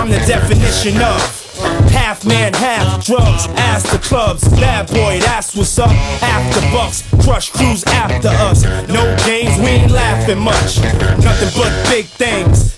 I'm 0.00 0.08
the 0.10 0.24
definition 0.26 0.96
of 1.02 1.90
half 1.90 2.24
man, 2.24 2.54
half 2.54 2.77
drugs. 3.00 3.46
Ask 3.56 3.90
the 3.90 3.98
clubs, 3.98 4.48
bad 4.60 4.86
boy, 4.88 5.18
that's 5.20 5.54
what's 5.56 5.78
up. 5.78 5.90
After 6.22 6.60
bucks, 6.72 7.02
crush 7.24 7.50
crews 7.50 7.84
after 7.84 8.28
us. 8.28 8.62
No 8.88 9.16
games, 9.26 9.58
we 9.58 9.66
ain't 9.66 9.92
laughing 9.92 10.38
much. 10.38 10.78
Nothing 11.22 11.50
but 11.56 11.88
big 11.90 12.06
things. 12.06 12.77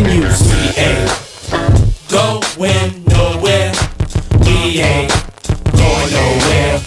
We 0.00 0.06
ain't 0.06 1.12
going 2.08 3.04
nowhere. 3.04 3.72
We 4.46 4.80
ain't 4.80 5.12
going 5.76 6.10
nowhere. 6.10 6.80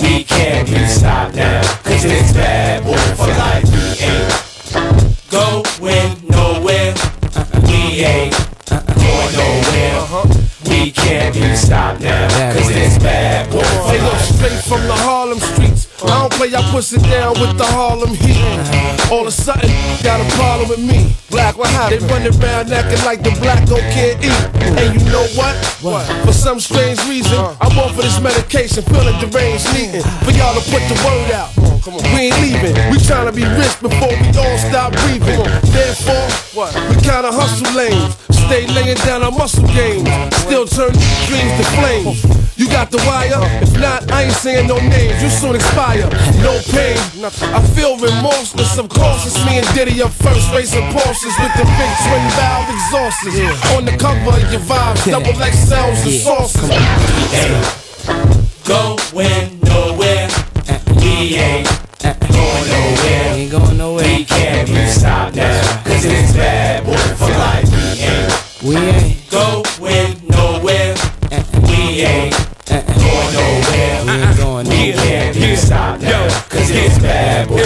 We 0.00 0.24
can't 0.24 0.66
be 0.66 0.86
stopped 0.86 1.34
now. 1.34 1.60
Cause 1.84 2.06
it's 2.06 2.32
bad 2.32 2.82
boy 2.82 2.96
for 3.14 3.28
life. 3.28 3.68
We 3.68 4.06
ain't 4.06 5.30
going 5.30 6.16
nowhere. 6.30 6.94
We 7.66 8.00
ain't 8.00 8.32
going 8.70 9.32
nowhere. 9.36 10.24
We 10.64 10.92
can't 10.92 11.34
be 11.34 11.54
stopped 11.56 12.00
now. 12.00 12.54
Cause 12.54 12.70
it's 12.70 12.96
bad 12.98 13.50
boy 13.50 13.64
for 13.64 13.98
life. 13.98 14.34
straight 14.34 14.64
from 14.64 14.80
the 14.86 14.94
Harlem 14.94 15.40
streets. 15.40 15.92
I 16.02 16.06
don't 16.06 16.32
play, 16.32 16.54
I 16.54 16.62
push 16.70 16.94
it 16.94 17.02
down 17.02 17.34
with 17.38 17.58
the 17.58 17.66
Harlem 17.66 18.14
heat. 18.14 19.12
All 19.12 19.20
of 19.20 19.26
a 19.26 19.30
sudden, 19.30 19.68
got 20.02 20.20
a 20.20 20.36
problem 20.36 20.70
with 20.70 20.80
me. 20.80 21.16
Black, 21.36 21.58
what 21.58 21.68
happened? 21.68 22.00
They 22.00 22.06
running 22.08 22.32
around 22.40 22.72
acting 22.72 23.04
like 23.04 23.20
the 23.22 23.28
black 23.44 23.60
don't 23.68 23.84
can't 23.92 24.16
eat. 24.24 24.32
And 24.80 24.88
you 24.96 25.04
know 25.12 25.28
what? 25.36 25.52
What? 25.84 26.08
For 26.24 26.32
some 26.32 26.58
strange 26.58 26.96
reason, 27.04 27.36
I'm 27.60 27.76
off 27.76 27.92
of 27.92 28.00
this 28.00 28.18
medication, 28.24 28.82
feeling 28.88 29.12
deranged, 29.20 29.68
needing 29.76 30.00
for 30.24 30.32
y'all 30.32 30.56
to 30.56 30.64
put 30.72 30.80
the 30.88 30.96
word 31.04 31.36
out. 31.36 31.52
We 32.16 32.32
ain't 32.32 32.40
leaving. 32.40 32.72
We 32.88 32.96
trying 33.04 33.28
to 33.28 33.36
be 33.36 33.44
rich 33.44 33.76
before 33.84 34.16
we 34.16 34.28
all 34.32 34.56
stop 34.64 34.96
breathing. 35.04 35.44
Therefore, 35.76 36.24
what? 36.56 36.72
We 36.88 36.96
kinda 37.04 37.28
hustle 37.28 37.68
lanes. 37.76 38.16
Stay 38.46 38.66
laying 38.68 38.96
down 39.02 39.22
our 39.22 39.32
muscle 39.32 39.66
games. 39.68 40.08
Still 40.46 40.66
turn 40.66 40.92
dreams 41.26 41.52
to 41.58 41.64
flames. 41.74 42.22
You 42.56 42.68
got 42.68 42.90
the 42.90 42.98
wire? 43.04 43.42
If 43.60 43.74
not, 43.78 44.10
I 44.10 44.22
ain't 44.24 44.32
saying 44.32 44.68
no 44.68 44.78
names. 44.78 45.20
You 45.20 45.28
soon 45.28 45.56
expire. 45.56 46.08
No 46.40 46.56
pain. 46.70 46.96
I 47.26 47.60
feel 47.74 47.98
remorseless. 47.98 48.78
Of 48.78 48.88
course, 48.88 49.26
it's 49.26 49.36
me 49.44 49.58
and 49.58 49.66
Diddy 49.74 50.00
up 50.00 50.12
first, 50.12 50.50
racing 50.54 50.86
Porsches 50.94 51.36
with 51.42 51.52
the 51.58 51.66
big 51.76 51.92
twin 52.06 52.22
valve 52.38 52.70
exhausts. 52.70 53.26
On 53.76 53.84
the 53.84 53.96
cover 53.98 54.30
of 54.30 54.50
your 54.50 54.62
vibes, 54.62 55.04
double 55.10 55.42
X 55.42 55.66
XLs 55.66 56.06
and 56.06 56.14
sauces. 56.22 56.70
Going 58.64 59.60
nowhere. 59.60 60.28
We 60.96 61.36
ain't 61.36 61.68
going 62.00 62.68
nowhere. 62.70 63.34
Ain't 63.34 63.50
going 63.50 63.76
nowhere. 63.76 64.04
We 64.06 64.24
can't 64.24 64.68
be 64.68 64.86
stopped 64.86 65.36
now. 65.36 65.82
Cause 65.84 66.04
it's 66.04 66.32
bad 66.32 66.86
boy 66.86 66.96
for 67.18 67.28
life. 67.28 67.68
We 67.70 68.02
ain't 68.02 68.35
We 68.66 68.74
ain't. 68.74 69.30
going 69.30 70.16
nowhere. 70.28 70.94
We 71.30 72.02
ain't 72.02 72.34
going 72.66 73.32
nowhere. 73.32 74.04
We 74.04 74.10
ain't 74.10 74.36
going 74.38 74.68
We 74.68 74.90
nowhere. 74.90 74.94
can't 75.06 75.36
be 75.36 75.54
stopped 75.54 76.02
now. 76.02 76.26
Cause 76.48 76.70
it's 76.70 76.98
bad 76.98 77.46
boy 77.48 77.58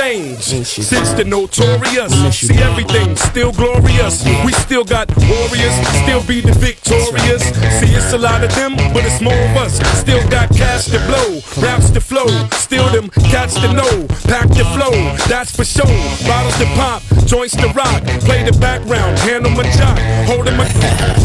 It 0.00 0.02
for 0.02 0.08
ain't 0.08 0.34
life. 0.36 0.46
changed 0.46 0.82
since 0.82 1.12
the 1.12 1.24
notorious. 1.24 2.12
See 2.32 2.56
everything 2.56 3.16
still 3.16 3.52
glorious. 3.52 4.24
We 4.46 4.52
still 4.52 4.84
got 4.84 5.08
warriors, 5.28 5.76
still 6.02 6.24
be 6.24 6.40
the 6.40 6.52
victorious. 6.52 7.44
See 7.78 7.92
it's 7.92 8.12
a 8.12 8.18
lot 8.18 8.42
of 8.42 8.54
them, 8.54 8.76
but 8.94 9.04
it's 9.04 9.20
more 9.20 9.36
of 9.36 9.56
us. 9.58 9.76
Still 10.00 10.26
got 10.30 10.48
cash 10.56 10.86
to 10.86 10.98
blow, 11.04 11.40
raps 11.60 11.90
to 11.90 12.00
flow. 12.00 12.28
Still 12.52 12.88
them 12.88 13.10
cats 13.28 13.54
to 13.60 13.72
know, 13.72 14.06
pack 14.24 14.48
the 14.48 14.64
flow. 14.72 14.96
That's 15.28 15.54
for 15.54 15.64
sure. 15.64 15.84
Bottles 16.26 16.56
to 16.58 16.66
pop, 16.80 17.02
joints 17.26 17.56
to 17.56 17.68
rock. 17.76 18.02
Play 18.24 18.42
the 18.44 18.56
background, 18.58 19.18
handle 19.18 19.52
my 19.52 19.68
job, 19.76 19.98
holding 20.24 20.56
my 20.60 20.68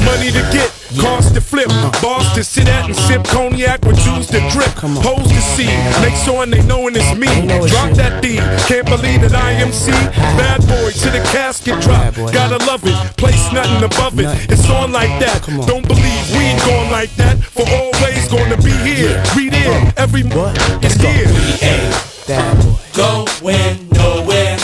money 0.04 0.32
to 0.32 0.44
get. 0.52 0.72
Cars 1.00 1.30
to 1.34 1.42
flip, 1.42 1.68
bars 2.02 2.32
to 2.34 2.44
sit 2.44 2.70
at 2.70 2.86
and 2.86 2.96
sip 2.96 3.24
cognac 3.26 3.84
with 3.84 3.98
juice 4.00 4.28
to 4.28 4.40
drip. 4.52 4.72
Hoes 5.04 5.28
to 5.28 5.42
see, 5.42 5.68
make 6.00 6.16
sure 6.16 6.46
they 6.46 6.62
knowin' 6.64 6.96
it's 6.96 7.14
me. 7.16 7.28
Drop 7.68 7.92
that 7.98 8.22
D, 8.22 8.40
can't 8.66 8.88
believe 8.88 9.22
that 9.22 9.36
I 9.36 9.52
am 9.62 9.72
C. 9.72 9.92
Bad 9.92 10.62
boy 10.66 10.90
to 10.90 11.10
the 11.14 11.22
casket 11.30 11.80
drop. 11.82 12.16
Gotta 12.34 12.58
love 12.66 12.82
it. 12.84 12.98
Place 13.16 13.52
nothing 13.54 13.84
above 13.84 14.20
it. 14.20 14.26
It's 14.50 14.68
on 14.72 14.92
like 14.92 15.14
that. 15.22 15.46
Don't 15.68 15.88
believe 15.88 16.26
we 16.34 16.50
ain't 16.50 16.66
going 16.66 16.90
like 16.90 17.14
that. 17.22 17.38
For 17.38 17.62
always 17.62 18.26
gonna 18.28 18.58
be 18.58 18.74
here. 18.82 19.22
We 19.36 19.50
there. 19.50 19.94
Every 19.98 20.24
what? 20.24 20.58
It's 20.82 20.96
here. 20.98 21.30
We 21.30 21.62
ain't 21.62 21.94
boy. 22.26 23.30
Going 23.46 23.86
nowhere. 23.94 24.58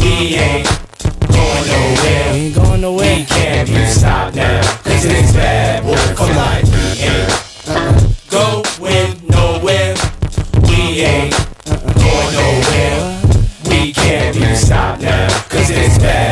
We 0.00 0.40
ain't 0.40 0.64
going 1.28 1.66
nowhere. 1.68 2.32
We 2.32 2.38
ain't 2.40 2.54
going 2.54 2.80
nowhere. 2.80 3.18
We 3.18 3.24
can't 3.26 3.68
be 3.68 3.84
stopped 3.84 4.36
now. 4.36 4.62
Cause 4.80 5.04
it's 5.04 5.32
bad 5.32 5.84
boy. 5.84 6.00
Come 6.16 6.32
on. 6.38 6.64
We 6.64 7.04
ain't 7.04 7.35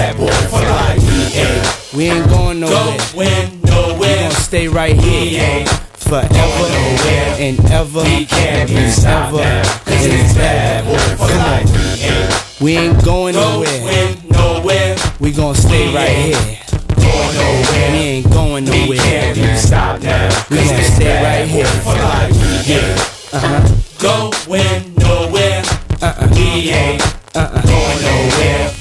bad 0.04 0.16
boy 0.16 0.48
for 0.48 0.60
life. 0.60 1.00
EA. 1.00 1.96
We 1.96 2.04
ain't 2.10 2.28
going 2.28 2.60
nowhere. 2.60 2.98
Going 3.14 3.60
nowhere. 3.62 3.98
We 3.98 4.06
gon' 4.06 4.30
stay 4.32 4.68
right 4.68 4.94
here. 4.94 5.62
EA. 5.62 5.66
Forever 5.96 6.28
nowhere. 6.28 7.36
and 7.38 7.58
ever 7.70 8.02
we 8.02 8.26
can't 8.26 8.68
be 8.68 8.90
stopped 8.90 9.38
ever. 9.38 9.64
Cause 9.84 10.04
it's 10.04 10.34
bad 10.34 10.84
boy 10.84 11.16
for 11.16 11.32
life. 11.32 11.68
EA. 11.96 12.64
We 12.64 12.76
ain't 12.76 13.04
going 13.04 13.34
nowhere. 13.34 14.14
Nowhere. 14.30 14.96
We 15.20 15.32
gon' 15.32 15.54
stay 15.54 15.88
we 15.88 15.94
right 15.94 16.16
here. 16.28 16.58
Nowhere. 16.98 17.92
We 17.92 17.98
ain't 17.98 18.30
going 18.30 18.64
nowhere. 18.64 18.88
We 18.88 18.98
can't 18.98 19.34
be 19.36 19.56
stopped 19.56 20.02
now. 20.02 20.28
We 20.50 20.56
gon' 20.56 20.82
stay 20.82 21.22
right 21.22 21.48
here. 21.48 21.66
For 21.84 21.94
life. 21.94 22.68
Yeah. 22.68 23.00
Uh-huh. 23.32 23.64
Going 24.00 24.94
nowhere. 24.98 25.62
Uh-uh. 26.02 26.28
We 26.36 26.70
ain't 26.70 27.02
uh-uh. 27.34 27.62
going 27.62 28.02
nowhere. 28.02 28.73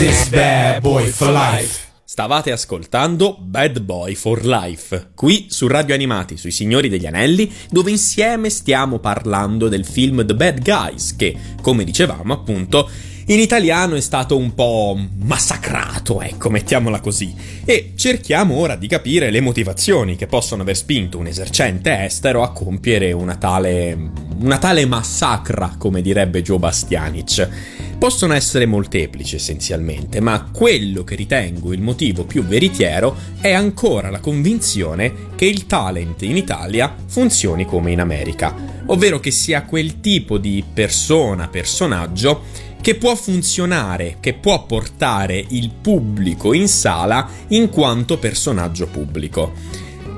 It's 0.00 0.28
bad 0.30 0.80
boy 0.80 1.06
for 1.06 1.28
life. 1.30 1.86
Stavate 2.04 2.52
ascoltando 2.52 3.36
Bad 3.40 3.80
Boy 3.80 4.14
for 4.14 4.44
Life, 4.44 5.10
qui 5.14 5.46
su 5.50 5.66
Radio 5.66 5.94
Animati, 5.94 6.36
sui 6.36 6.52
Signori 6.52 6.88
degli 6.88 7.06
Anelli, 7.06 7.52
dove 7.68 7.90
insieme 7.90 8.48
stiamo 8.48 8.98
parlando 8.98 9.68
del 9.68 9.84
film 9.84 10.24
The 10.24 10.34
Bad 10.34 10.62
Guys, 10.62 11.16
che, 11.16 11.36
come 11.60 11.84
dicevamo 11.84 12.32
appunto, 12.32 12.88
in 13.30 13.40
italiano 13.40 13.94
è 13.94 14.00
stato 14.00 14.38
un 14.38 14.54
po' 14.54 14.98
massacrato, 15.18 16.22
ecco, 16.22 16.48
mettiamola 16.48 17.00
così. 17.00 17.34
E 17.64 17.92
cerchiamo 17.94 18.54
ora 18.54 18.74
di 18.74 18.86
capire 18.86 19.30
le 19.30 19.40
motivazioni 19.40 20.16
che 20.16 20.26
possono 20.26 20.62
aver 20.62 20.76
spinto 20.76 21.18
un 21.18 21.26
esercente 21.26 22.04
estero 22.04 22.42
a 22.42 22.52
compiere 22.52 23.12
una 23.12 23.36
tale. 23.36 23.96
una 24.40 24.58
tale 24.58 24.86
massacra, 24.86 25.74
come 25.76 26.00
direbbe 26.00 26.42
Joe 26.42 26.58
Bastianic. 26.58 27.48
Possono 27.98 28.32
essere 28.32 28.64
molteplici 28.64 29.34
essenzialmente, 29.34 30.20
ma 30.20 30.50
quello 30.52 31.02
che 31.02 31.16
ritengo 31.16 31.72
il 31.72 31.82
motivo 31.82 32.24
più 32.24 32.44
veritiero 32.44 33.16
è 33.40 33.52
ancora 33.52 34.08
la 34.08 34.20
convinzione 34.20 35.12
che 35.34 35.46
il 35.46 35.66
talent 35.66 36.22
in 36.22 36.36
Italia 36.36 36.94
funzioni 37.06 37.66
come 37.66 37.90
in 37.90 38.00
America, 38.00 38.54
ovvero 38.86 39.18
che 39.18 39.32
sia 39.32 39.64
quel 39.64 40.00
tipo 40.00 40.38
di 40.38 40.64
persona, 40.72 41.48
personaggio 41.48 42.66
che 42.88 42.94
può 42.94 43.14
funzionare, 43.16 44.16
che 44.18 44.32
può 44.32 44.64
portare 44.64 45.44
il 45.48 45.70
pubblico 45.78 46.54
in 46.54 46.68
sala 46.68 47.28
in 47.48 47.68
quanto 47.68 48.16
personaggio 48.16 48.86
pubblico. 48.86 49.52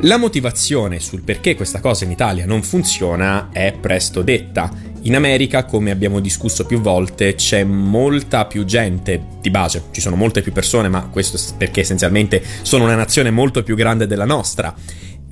La 0.03 0.17
motivazione 0.17 1.01
sul 1.01 1.23
perché 1.23 1.57
questa 1.57 1.81
cosa 1.81 2.05
in 2.05 2.13
Italia 2.13 2.47
non 2.47 2.63
funziona 2.63 3.49
è 3.51 3.73
presto 3.73 4.23
detta. 4.23 4.71
In 5.03 5.17
America, 5.17 5.65
come 5.65 5.91
abbiamo 5.91 6.21
discusso 6.21 6.65
più 6.65 6.81
volte, 6.81 7.35
c'è 7.35 7.65
molta 7.65 8.47
più 8.47 8.65
gente 8.65 9.21
di 9.41 9.51
base, 9.51 9.87
ci 9.91 10.01
sono 10.01 10.15
molte 10.15 10.41
più 10.41 10.53
persone, 10.53 10.89
ma 10.89 11.09
questo 11.09 11.41
perché 11.59 11.81
essenzialmente 11.81 12.41
sono 12.63 12.85
una 12.85 12.95
nazione 12.95 13.33
molto 13.33 13.65
più 13.65 13.75
grande 13.75 14.07
della 14.07 14.27
nostra. 14.27 14.73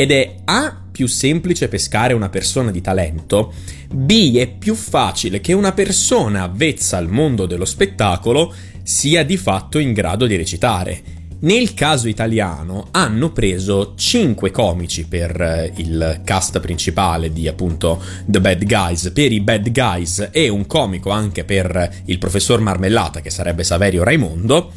Ed 0.01 0.13
è 0.13 0.37
A 0.45 0.81
più 0.93 1.09
semplice 1.09 1.67
pescare 1.67 2.15
una 2.15 2.29
persona 2.29 2.71
di 2.71 2.81
talento, 2.81 3.53
B 3.93 4.37
è 4.37 4.47
più 4.47 4.77
facile 4.77 5.41
che 5.41 5.53
una 5.53 5.73
persona 5.73 6.45
avvezza 6.45 6.99
al 6.99 7.09
mondo 7.09 7.47
dello 7.47 7.65
spettacolo 7.65 8.55
sia 8.85 9.25
di 9.25 9.37
fatto 9.37 9.81
in 9.81 9.93
grado 9.93 10.27
di 10.27 10.37
recitare. 10.37 11.03
Nel 11.41 11.75
caso 11.75 12.07
italiano 12.07 12.87
hanno 12.93 13.33
preso 13.33 13.95
5 13.97 14.53
comici 14.53 15.09
per 15.09 15.41
eh, 15.41 15.73
il 15.79 16.21
cast 16.23 16.61
principale 16.61 17.33
di 17.33 17.49
appunto 17.49 18.01
The 18.25 18.41
Bad 18.41 18.65
Guys, 18.67 19.11
per 19.13 19.33
i 19.33 19.41
Bad 19.41 19.73
Guys 19.73 20.29
e 20.31 20.49
un 20.49 20.65
comico 20.67 21.11
anche 21.11 21.43
per 21.43 22.03
il 22.05 22.19
professor 22.19 22.61
Marmellata 22.61 23.21
che 23.21 23.31
sarebbe 23.31 23.65
Saverio 23.65 24.05
Raimondo, 24.05 24.71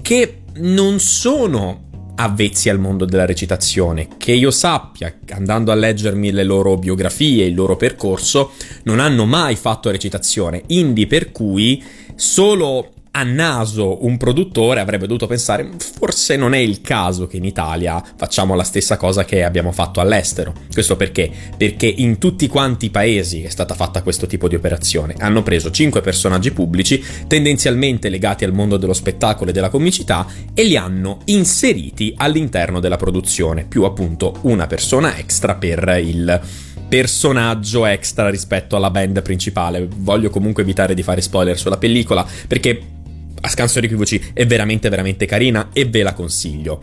che 0.00 0.42
non 0.58 1.00
sono 1.00 1.87
avvezzi 2.20 2.68
al 2.68 2.80
mondo 2.80 3.04
della 3.04 3.24
recitazione, 3.24 4.08
che 4.18 4.32
io 4.32 4.50
sappia, 4.50 5.14
andando 5.30 5.70
a 5.70 5.76
leggermi 5.76 6.32
le 6.32 6.42
loro 6.42 6.76
biografie, 6.76 7.44
il 7.44 7.54
loro 7.54 7.76
percorso, 7.76 8.52
non 8.84 8.98
hanno 8.98 9.24
mai 9.24 9.54
fatto 9.54 9.90
recitazione, 9.90 10.62
indi 10.68 11.06
per 11.06 11.30
cui 11.30 11.82
solo 12.16 12.92
a 13.10 13.22
naso 13.22 14.04
un 14.04 14.16
produttore 14.16 14.80
avrebbe 14.80 15.06
dovuto 15.06 15.26
pensare 15.26 15.68
forse 15.78 16.36
non 16.36 16.54
è 16.54 16.58
il 16.58 16.80
caso 16.80 17.26
che 17.26 17.36
in 17.36 17.44
Italia 17.44 18.02
facciamo 18.16 18.54
la 18.54 18.62
stessa 18.62 18.96
cosa 18.96 19.24
che 19.24 19.44
abbiamo 19.44 19.72
fatto 19.72 20.00
all'estero. 20.00 20.54
Questo 20.72 20.96
perché? 20.96 21.30
Perché 21.56 21.86
in 21.86 22.18
tutti 22.18 22.46
quanti 22.48 22.86
i 22.86 22.90
paesi 22.90 23.42
è 23.42 23.48
stata 23.48 23.74
fatta 23.74 24.02
questo 24.02 24.26
tipo 24.26 24.48
di 24.48 24.54
operazione. 24.54 25.14
Hanno 25.18 25.42
preso 25.42 25.70
5 25.70 26.00
personaggi 26.00 26.52
pubblici, 26.52 27.02
tendenzialmente 27.26 28.08
legati 28.08 28.44
al 28.44 28.52
mondo 28.52 28.76
dello 28.76 28.92
spettacolo 28.92 29.50
e 29.50 29.52
della 29.52 29.70
comicità, 29.70 30.26
e 30.54 30.64
li 30.64 30.76
hanno 30.76 31.20
inseriti 31.26 32.14
all'interno 32.16 32.80
della 32.80 32.96
produzione, 32.96 33.64
più 33.64 33.84
appunto 33.84 34.38
una 34.42 34.66
persona 34.66 35.16
extra 35.16 35.54
per 35.54 36.00
il 36.02 36.40
personaggio 36.88 37.84
extra 37.84 38.30
rispetto 38.30 38.76
alla 38.76 38.90
band 38.90 39.20
principale. 39.22 39.86
Voglio 39.96 40.30
comunque 40.30 40.62
evitare 40.62 40.94
di 40.94 41.02
fare 41.02 41.20
spoiler 41.20 41.58
sulla 41.58 41.76
pellicola 41.76 42.26
perché 42.46 42.80
a 43.40 43.48
scanso 43.48 43.80
di 43.80 43.86
equivoci 43.86 44.30
è 44.32 44.46
veramente 44.46 44.88
veramente 44.88 45.26
carina 45.26 45.70
e 45.72 45.84
ve 45.86 46.02
la 46.02 46.14
consiglio. 46.14 46.80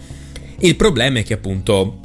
Il 0.60 0.76
problema 0.76 1.20
è 1.20 1.24
che 1.24 1.34
appunto 1.34 2.00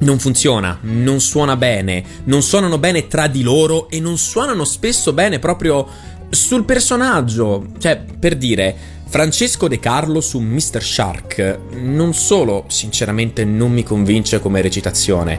non 0.00 0.18
funziona, 0.18 0.78
non 0.82 1.20
suona 1.20 1.56
bene, 1.56 2.02
non 2.24 2.42
suonano 2.42 2.78
bene 2.78 3.06
tra 3.06 3.26
di 3.26 3.42
loro 3.42 3.88
e 3.90 4.00
non 4.00 4.16
suonano 4.16 4.64
spesso 4.64 5.12
bene 5.12 5.38
proprio 5.38 5.86
sul 6.30 6.64
personaggio. 6.64 7.66
Cioè, 7.78 8.04
per 8.18 8.36
dire, 8.36 8.74
Francesco 9.08 9.68
De 9.68 9.80
Carlo 9.80 10.20
su 10.20 10.38
Mr. 10.38 10.82
Shark 10.82 11.58
non 11.82 12.14
solo 12.14 12.64
sinceramente 12.68 13.44
non 13.44 13.72
mi 13.72 13.82
convince 13.82 14.38
come 14.38 14.60
recitazione, 14.60 15.38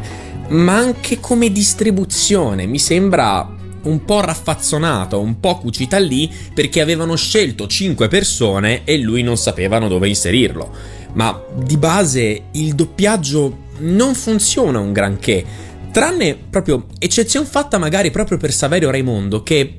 ma 0.50 0.76
anche 0.76 1.20
come 1.20 1.52
distribuzione. 1.52 2.66
Mi 2.66 2.80
sembra 2.80 3.60
un 3.84 4.04
po' 4.06 4.22
raffazzonato, 4.22 5.20
un 5.20 5.40
po' 5.40 5.58
cucita 5.58 5.98
lì 5.98 6.32
perché 6.54 6.82
avevano 6.82 7.16
scelto 7.16 7.68
5 7.68 8.08
persone 8.08 8.84
e 8.84 8.98
lui 8.98 9.24
non 9.24 9.38
sapevano 9.38 9.88
dove 9.88 10.08
inserirlo. 10.08 10.70
Ma 11.14 11.42
di 11.54 11.78
base 11.78 12.44
il 12.52 12.74
doppiaggio 12.74 13.70
non 13.80 14.14
funziona 14.14 14.80
un 14.80 14.94
granché, 14.94 15.44
tranne 15.92 16.38
proprio 16.50 16.88
eccezione 17.00 17.46
fatta 17.46 17.78
magari 17.78 18.12
proprio 18.12 18.38
per 18.38 18.54
Saverio 18.54 18.92
Raimondo 18.92 19.44
che 19.44 19.78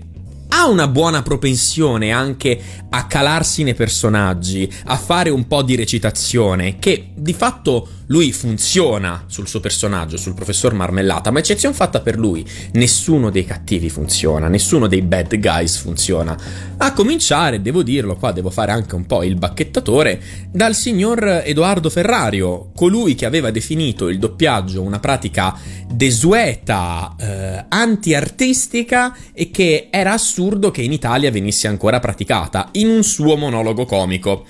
ha 0.54 0.68
una 0.68 0.86
buona 0.86 1.22
propensione 1.22 2.10
anche 2.10 2.60
a 2.90 3.06
calarsi 3.06 3.62
nei 3.62 3.74
personaggi, 3.74 4.70
a 4.84 4.96
fare 4.96 5.30
un 5.30 5.46
po' 5.46 5.62
di 5.62 5.76
recitazione, 5.76 6.78
che 6.78 7.08
di 7.14 7.32
fatto 7.32 7.88
lui 8.12 8.30
funziona 8.30 9.24
sul 9.26 9.48
suo 9.48 9.60
personaggio, 9.60 10.18
sul 10.18 10.34
professor 10.34 10.74
Marmellata, 10.74 11.30
ma 11.30 11.38
eccezione 11.38 11.74
fatta 11.74 12.00
per 12.00 12.18
lui, 12.18 12.46
nessuno 12.72 13.30
dei 13.30 13.46
cattivi 13.46 13.88
funziona, 13.88 14.48
nessuno 14.48 14.86
dei 14.86 15.00
bad 15.00 15.38
guys 15.38 15.78
funziona. 15.78 16.38
A 16.76 16.92
cominciare, 16.92 17.62
devo 17.62 17.82
dirlo, 17.82 18.16
qua 18.16 18.32
devo 18.32 18.50
fare 18.50 18.70
anche 18.70 18.94
un 18.94 19.06
po' 19.06 19.22
il 19.22 19.36
bacchettatore, 19.36 20.20
dal 20.50 20.74
signor 20.74 21.42
Edoardo 21.42 21.88
Ferrario, 21.88 22.70
colui 22.76 23.14
che 23.14 23.24
aveva 23.24 23.50
definito 23.50 24.10
il 24.10 24.18
doppiaggio 24.18 24.82
una 24.82 25.00
pratica 25.00 25.58
desueta, 25.90 27.16
eh, 27.18 27.64
anti-artistica 27.66 29.16
e 29.32 29.50
che 29.50 29.88
era 29.90 30.12
assurdo 30.12 30.70
che 30.70 30.82
in 30.82 30.92
Italia 30.92 31.30
venisse 31.30 31.66
ancora 31.66 31.98
praticata, 31.98 32.68
in 32.72 32.88
un 32.88 33.02
suo 33.04 33.38
monologo 33.38 33.86
comico. 33.86 34.44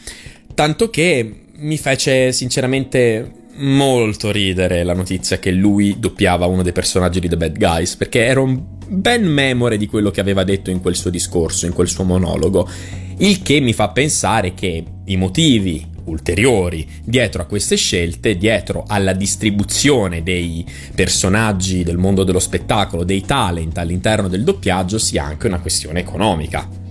Tanto 0.52 0.90
che 0.90 1.36
mi 1.54 1.78
fece 1.78 2.32
sinceramente 2.32 3.40
molto 3.62 4.30
ridere 4.30 4.82
la 4.82 4.94
notizia 4.94 5.38
che 5.38 5.50
lui 5.50 5.96
doppiava 5.98 6.46
uno 6.46 6.62
dei 6.62 6.72
personaggi 6.72 7.20
di 7.20 7.28
The 7.28 7.36
Bad 7.36 7.58
Guys, 7.58 7.96
perché 7.96 8.24
ero 8.24 8.80
ben 8.88 9.24
memore 9.24 9.76
di 9.76 9.86
quello 9.86 10.10
che 10.10 10.20
aveva 10.20 10.44
detto 10.44 10.70
in 10.70 10.80
quel 10.80 10.96
suo 10.96 11.10
discorso, 11.10 11.66
in 11.66 11.72
quel 11.72 11.88
suo 11.88 12.04
monologo, 12.04 12.68
il 13.18 13.42
che 13.42 13.60
mi 13.60 13.72
fa 13.72 13.90
pensare 13.90 14.54
che 14.54 14.84
i 15.04 15.16
motivi 15.16 15.86
ulteriori 16.04 16.88
dietro 17.04 17.42
a 17.42 17.46
queste 17.46 17.76
scelte, 17.76 18.36
dietro 18.36 18.84
alla 18.86 19.12
distribuzione 19.12 20.22
dei 20.22 20.66
personaggi 20.94 21.84
del 21.84 21.98
mondo 21.98 22.24
dello 22.24 22.40
spettacolo, 22.40 23.04
dei 23.04 23.20
talent 23.20 23.78
all'interno 23.78 24.28
del 24.28 24.42
doppiaggio, 24.42 24.98
sia 24.98 25.24
anche 25.24 25.46
una 25.46 25.60
questione 25.60 26.00
economica. 26.00 26.81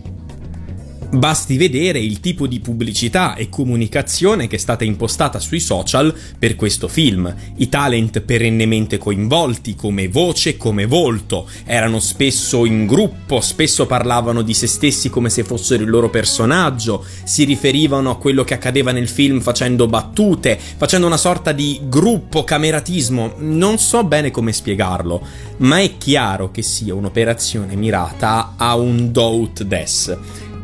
Basti 1.13 1.57
vedere 1.57 1.99
il 1.99 2.21
tipo 2.21 2.47
di 2.47 2.61
pubblicità 2.61 3.35
e 3.35 3.49
comunicazione 3.49 4.47
che 4.47 4.55
è 4.55 4.59
stata 4.59 4.85
impostata 4.85 5.39
sui 5.39 5.59
social 5.59 6.15
per 6.39 6.55
questo 6.55 6.87
film. 6.87 7.33
I 7.57 7.67
talent 7.67 8.21
perennemente 8.21 8.97
coinvolti 8.97 9.75
come 9.75 10.07
voce, 10.07 10.55
come 10.55 10.85
volto, 10.85 11.49
erano 11.65 11.99
spesso 11.99 12.65
in 12.65 12.85
gruppo, 12.85 13.41
spesso 13.41 13.85
parlavano 13.85 14.41
di 14.41 14.53
se 14.53 14.67
stessi 14.67 15.09
come 15.09 15.29
se 15.29 15.43
fossero 15.43 15.83
il 15.83 15.89
loro 15.89 16.09
personaggio, 16.09 17.03
si 17.25 17.43
riferivano 17.43 18.09
a 18.09 18.17
quello 18.17 18.45
che 18.45 18.53
accadeva 18.53 18.93
nel 18.93 19.09
film 19.09 19.41
facendo 19.41 19.87
battute, 19.87 20.57
facendo 20.77 21.07
una 21.07 21.17
sorta 21.17 21.51
di 21.51 21.81
gruppo 21.83 22.45
cameratismo. 22.45 23.33
Non 23.39 23.79
so 23.79 24.05
bene 24.05 24.31
come 24.31 24.53
spiegarlo, 24.53 25.21
ma 25.57 25.81
è 25.81 25.97
chiaro 25.97 26.51
che 26.51 26.61
sia 26.61 26.95
un'operazione 26.95 27.75
mirata 27.75 28.53
a 28.55 28.75
un 28.75 29.11
do 29.11 29.35
ut 29.35 29.63
des. 29.63 30.17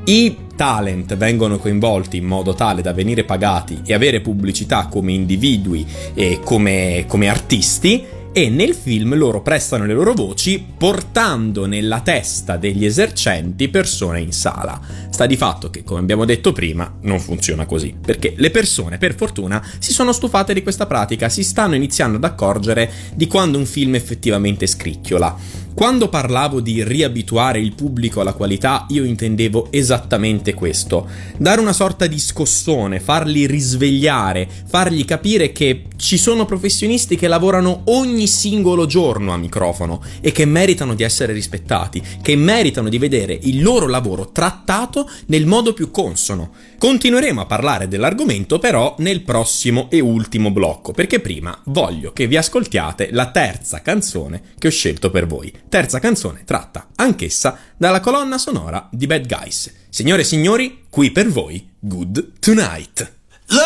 I 0.09 0.37
talent 0.55 1.17
vengono 1.17 1.57
coinvolti 1.57 2.15
in 2.15 2.23
modo 2.23 2.53
tale 2.53 2.81
da 2.81 2.93
venire 2.93 3.25
pagati 3.25 3.81
e 3.85 3.93
avere 3.93 4.21
pubblicità 4.21 4.87
come 4.87 5.11
individui 5.11 5.85
e 6.13 6.39
come, 6.45 7.03
come 7.09 7.27
artisti 7.27 8.05
e 8.31 8.49
nel 8.49 8.73
film 8.73 9.15
loro 9.15 9.41
prestano 9.41 9.85
le 9.85 9.93
loro 9.93 10.13
voci 10.13 10.65
portando 10.77 11.65
nella 11.65 11.99
testa 11.99 12.55
degli 12.55 12.85
esercenti 12.85 13.67
persone 13.67 14.21
in 14.21 14.31
sala. 14.31 14.79
Sta 15.09 15.25
di 15.25 15.35
fatto 15.35 15.69
che, 15.69 15.83
come 15.83 15.99
abbiamo 15.99 16.23
detto 16.23 16.53
prima, 16.53 16.99
non 17.01 17.19
funziona 17.19 17.65
così, 17.65 17.93
perché 17.99 18.33
le 18.37 18.49
persone, 18.49 18.97
per 18.97 19.13
fortuna, 19.13 19.61
si 19.79 19.91
sono 19.91 20.13
stufate 20.13 20.53
di 20.53 20.63
questa 20.63 20.85
pratica, 20.85 21.27
si 21.27 21.43
stanno 21.43 21.75
iniziando 21.75 22.15
ad 22.15 22.23
accorgere 22.23 22.89
di 23.13 23.27
quando 23.27 23.57
un 23.57 23.65
film 23.65 23.95
effettivamente 23.95 24.67
scricchiola. 24.67 25.65
Quando 25.77 26.09
parlavo 26.09 26.59
di 26.59 26.83
riabituare 26.83 27.59
il 27.59 27.75
pubblico 27.75 28.19
alla 28.19 28.33
qualità, 28.33 28.87
io 28.89 29.03
intendevo 29.03 29.67
esattamente 29.69 30.55
questo. 30.55 31.07
Dare 31.37 31.61
una 31.61 31.71
sorta 31.71 32.07
di 32.07 32.17
scossone, 32.17 32.99
farli 32.99 33.45
risvegliare, 33.45 34.49
fargli 34.65 35.05
capire 35.05 35.51
che 35.51 35.83
ci 35.95 36.17
sono 36.17 36.45
professionisti 36.45 37.15
che 37.15 37.27
lavorano 37.27 37.81
ogni 37.85 38.25
singolo 38.25 38.87
giorno 38.87 39.33
a 39.33 39.37
microfono 39.37 40.01
e 40.19 40.31
che 40.31 40.45
meritano 40.45 40.95
di 40.95 41.03
essere 41.03 41.31
rispettati, 41.31 42.01
che 42.23 42.35
meritano 42.35 42.89
di 42.89 42.97
vedere 42.97 43.37
il 43.43 43.61
loro 43.61 43.87
lavoro 43.87 44.31
trattato 44.31 45.07
nel 45.27 45.45
modo 45.45 45.73
più 45.73 45.91
consono. 45.91 46.53
Continueremo 46.79 47.41
a 47.41 47.45
parlare 47.45 47.87
dell'argomento 47.87 48.57
però 48.57 48.95
nel 48.97 49.21
prossimo 49.21 49.89
e 49.91 49.99
ultimo 49.99 50.49
blocco, 50.49 50.91
perché 50.91 51.19
prima 51.19 51.55
voglio 51.65 52.13
che 52.13 52.25
vi 52.25 52.35
ascoltiate 52.37 53.09
la 53.11 53.29
terza 53.29 53.83
canzone 53.83 54.41
che 54.57 54.69
ho 54.69 54.71
scelto 54.71 55.11
per 55.11 55.27
voi. 55.27 55.53
Terza 55.69 55.99
canzone 55.99 56.43
tratta 56.45 56.87
anch'essa 56.95 57.57
dalla 57.75 57.99
colonna 57.99 58.37
sonora 58.37 58.87
di 58.91 59.05
Bad 59.07 59.27
Guys. 59.27 59.73
Signore 59.89 60.21
e 60.21 60.25
signori, 60.25 60.85
qui 60.89 61.11
per 61.11 61.27
voi 61.27 61.73
Good 61.79 62.39
Tonight. 62.39 63.13
Look 63.47 63.61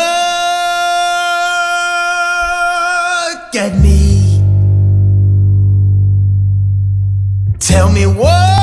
at 3.56 3.74
me. 3.74 4.40
Tell 7.58 7.90
me 7.90 8.04
what. 8.04 8.60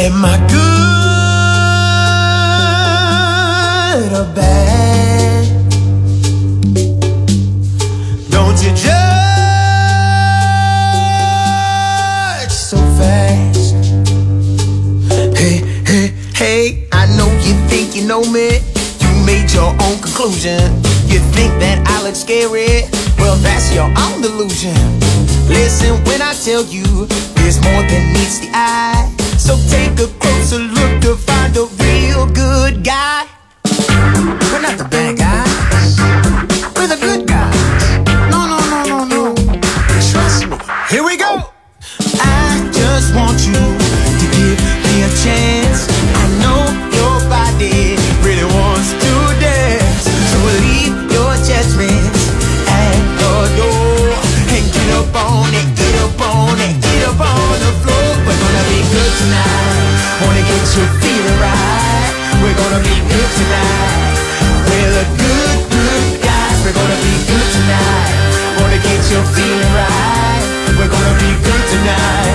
Am 0.00 0.24
I 0.24 0.38
good 0.46 0.58
or 4.12 4.26
bad? 4.32 4.67
Know 17.16 17.30
you 17.40 17.54
think 17.68 17.94
you 17.94 18.06
know 18.06 18.20
me. 18.20 18.60
You 19.00 19.10
made 19.24 19.52
your 19.52 19.70
own 19.86 19.98
conclusion. 20.02 20.60
You 21.08 21.20
think 21.32 21.52
that 21.62 21.80
I 21.86 22.02
look 22.02 22.16
scary? 22.16 22.84
Well, 23.18 23.36
that's 23.40 23.72
your 23.72 23.88
own 23.88 24.20
delusion. 24.20 24.76
Listen 25.48 25.96
when 26.04 26.20
I 26.20 26.34
tell 26.34 26.64
you 26.64 27.06
there's 27.36 27.60
more 27.62 27.82
than 27.88 28.12
meets 28.12 28.40
the 28.40 28.50
eye. 28.52 29.08
So 29.38 29.56
take 29.70 29.96
a 30.00 30.08
closer 30.20 30.58
look 30.58 31.00
to 31.02 31.16
find 31.16 31.56
a 31.56 31.64
real 31.82 32.26
good 32.26 32.84
guy. 32.84 33.26
We're 33.64 34.60
not 34.60 34.76
the 34.76 34.86
bad 34.90 35.16
guys. 35.16 35.47
Tonight. 59.18 59.94
Wanna 60.22 60.44
get 60.46 60.64
you 60.78 60.84
feeling 61.02 61.38
right. 61.42 62.10
We're 62.42 62.54
gonna 62.54 62.82
be 62.86 62.96
good 63.10 63.30
tonight. 63.40 64.14
We're 64.68 64.92
the 64.94 65.06
good, 65.18 65.58
good 65.74 66.04
guys. 66.22 66.56
We're 66.62 66.76
gonna 66.78 67.00
be 67.02 67.14
good 67.26 67.48
tonight. 67.58 68.14
Wanna 68.62 68.78
get 68.78 69.00
you 69.10 69.20
feeling 69.34 69.72
right. 69.74 70.42
We're 70.78 70.92
gonna 70.92 71.16
be 71.18 71.30
good 71.42 71.64
tonight. 71.74 72.27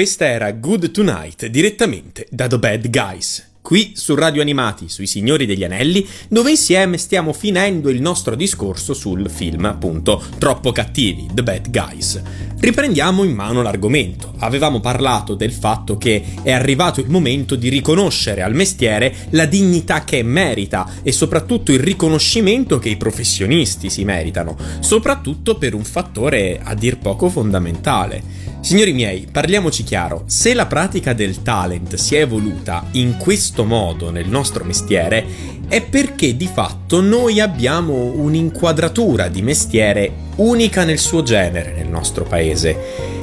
Questa 0.00 0.24
era 0.24 0.50
Good 0.52 0.92
Tonight, 0.92 1.44
direttamente 1.48 2.26
da 2.30 2.46
The 2.46 2.58
Bad 2.58 2.88
Guys. 2.88 3.48
qui 3.60 3.92
su 3.94 4.14
Radio 4.14 4.40
Animati, 4.40 4.88
sui 4.88 5.06
Signori 5.06 5.44
degli 5.44 5.62
Anelli, 5.62 6.04
dove 6.28 6.50
insieme 6.50 6.96
stiamo 6.96 7.34
finendo 7.34 7.90
il 7.90 8.00
nostro 8.00 8.34
discorso 8.34 8.94
sul 8.94 9.28
film, 9.30 9.66
appunto, 9.66 10.22
Troppo 10.38 10.72
cattivi, 10.72 11.28
The 11.32 11.42
Bad 11.42 11.70
Guys. 11.70 12.20
Riprendiamo 12.58 13.22
in 13.24 13.34
mano 13.34 13.62
l'argomento. 13.62 14.34
Avevamo 14.38 14.80
parlato 14.80 15.34
del 15.34 15.52
fatto 15.52 15.98
che 15.98 16.24
è 16.42 16.50
arrivato 16.50 17.00
il 17.00 17.10
momento 17.10 17.54
di 17.54 17.68
riconoscere 17.68 18.42
al 18.42 18.54
mestiere 18.54 19.14
la 19.30 19.44
dignità 19.44 20.02
che 20.02 20.22
merita 20.22 20.94
e 21.02 21.12
soprattutto 21.12 21.72
il 21.72 21.78
riconoscimento 21.78 22.78
che 22.78 22.88
i 22.88 22.96
professionisti 22.96 23.90
si 23.90 24.04
meritano, 24.04 24.56
soprattutto 24.80 25.58
per 25.58 25.74
un 25.74 25.84
fattore 25.84 26.58
a 26.62 26.74
dir 26.74 26.98
poco 26.98 27.28
fondamentale. 27.28 28.48
Signori 28.60 28.92
miei, 28.92 29.26
parliamoci 29.30 29.82
chiaro, 29.82 30.24
se 30.26 30.52
la 30.52 30.66
pratica 30.66 31.14
del 31.14 31.42
talent 31.42 31.94
si 31.94 32.14
è 32.14 32.20
evoluta 32.20 32.86
in 32.92 33.16
questo 33.16 33.64
modo 33.64 34.10
nel 34.10 34.28
nostro 34.28 34.64
mestiere, 34.64 35.24
è 35.66 35.82
perché 35.82 36.36
di 36.36 36.46
fatto 36.46 37.00
noi 37.00 37.40
abbiamo 37.40 37.94
un'inquadratura 37.94 39.28
di 39.28 39.40
mestiere 39.40 40.12
unica 40.36 40.84
nel 40.84 40.98
suo 40.98 41.22
genere 41.22 41.72
nel 41.74 41.88
nostro 41.88 42.24
paese. 42.24 42.76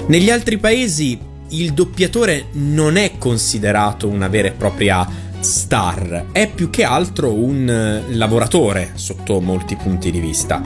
Negli 0.08 0.32
altri 0.32 0.58
paesi 0.58 1.20
il 1.50 1.72
doppiatore 1.72 2.48
non 2.54 2.98
è 2.98 3.18
considerato 3.20 4.08
una 4.08 4.28
vera 4.28 4.48
e 4.48 4.54
propria 4.54 5.08
star, 5.40 6.26
è 6.32 6.50
più 6.50 6.72
che 6.72 6.84
altro 6.84 7.32
un 7.32 8.04
lavoratore 8.10 8.92
sotto 8.96 9.40
molti 9.40 9.76
punti 9.76 10.10
di 10.10 10.20
vista. 10.20 10.62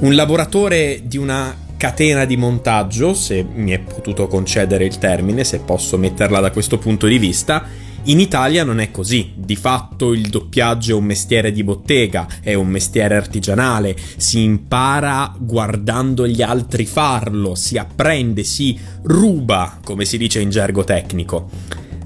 Un 0.00 0.14
lavoratore 0.14 1.02
di 1.04 1.18
una 1.18 1.63
catena 1.76 2.24
di 2.24 2.36
montaggio, 2.36 3.14
se 3.14 3.44
mi 3.44 3.72
è 3.72 3.78
potuto 3.80 4.26
concedere 4.26 4.84
il 4.84 4.98
termine, 4.98 5.44
se 5.44 5.60
posso 5.60 5.98
metterla 5.98 6.40
da 6.40 6.50
questo 6.50 6.78
punto 6.78 7.06
di 7.06 7.18
vista. 7.18 7.66
In 8.06 8.20
Italia 8.20 8.64
non 8.64 8.80
è 8.80 8.90
così, 8.90 9.32
di 9.34 9.56
fatto 9.56 10.12
il 10.12 10.28
doppiaggio 10.28 10.92
è 10.92 10.94
un 10.94 11.04
mestiere 11.04 11.52
di 11.52 11.64
bottega, 11.64 12.26
è 12.42 12.52
un 12.52 12.68
mestiere 12.68 13.16
artigianale, 13.16 13.96
si 14.16 14.42
impara 14.42 15.34
guardando 15.38 16.26
gli 16.26 16.42
altri 16.42 16.84
farlo, 16.84 17.54
si 17.54 17.78
apprende, 17.78 18.44
si 18.44 18.78
ruba, 19.04 19.78
come 19.82 20.04
si 20.04 20.18
dice 20.18 20.40
in 20.40 20.50
gergo 20.50 20.84
tecnico. 20.84 21.48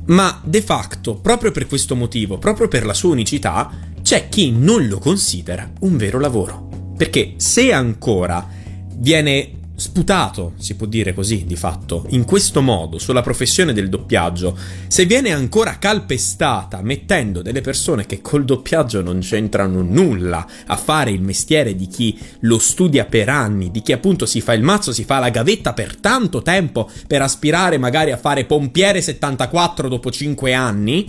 Ma 0.06 0.40
de 0.44 0.62
facto, 0.62 1.16
proprio 1.16 1.50
per 1.50 1.66
questo 1.66 1.96
motivo, 1.96 2.38
proprio 2.38 2.68
per 2.68 2.86
la 2.86 2.94
sua 2.94 3.10
unicità, 3.10 3.68
c'è 4.00 4.28
chi 4.28 4.52
non 4.52 4.86
lo 4.86 4.98
considera 4.98 5.68
un 5.80 5.96
vero 5.96 6.20
lavoro. 6.20 6.68
Perché 6.96 7.34
se 7.36 7.72
ancora 7.72 8.46
viene 8.94 9.57
sputato, 9.78 10.54
si 10.58 10.74
può 10.74 10.88
dire 10.88 11.14
così 11.14 11.44
di 11.46 11.54
fatto, 11.54 12.04
in 12.08 12.24
questo 12.24 12.60
modo 12.60 12.98
sulla 12.98 13.22
professione 13.22 13.72
del 13.72 13.88
doppiaggio, 13.88 14.58
se 14.88 15.04
viene 15.04 15.30
ancora 15.30 15.78
calpestata 15.78 16.82
mettendo 16.82 17.42
delle 17.42 17.60
persone 17.60 18.04
che 18.04 18.20
col 18.20 18.44
doppiaggio 18.44 19.02
non 19.02 19.20
c'entrano 19.20 19.80
nulla 19.82 20.44
a 20.66 20.76
fare 20.76 21.12
il 21.12 21.22
mestiere 21.22 21.76
di 21.76 21.86
chi 21.86 22.18
lo 22.40 22.58
studia 22.58 23.04
per 23.04 23.28
anni, 23.28 23.70
di 23.70 23.80
chi 23.80 23.92
appunto 23.92 24.26
si 24.26 24.40
fa 24.40 24.52
il 24.52 24.64
mazzo, 24.64 24.92
si 24.92 25.04
fa 25.04 25.20
la 25.20 25.30
gavetta 25.30 25.72
per 25.74 25.94
tanto 25.96 26.42
tempo 26.42 26.90
per 27.06 27.22
aspirare 27.22 27.78
magari 27.78 28.10
a 28.10 28.16
fare 28.16 28.46
pompiere 28.46 29.00
74 29.00 29.88
dopo 29.88 30.10
5 30.10 30.54
anni, 30.54 31.08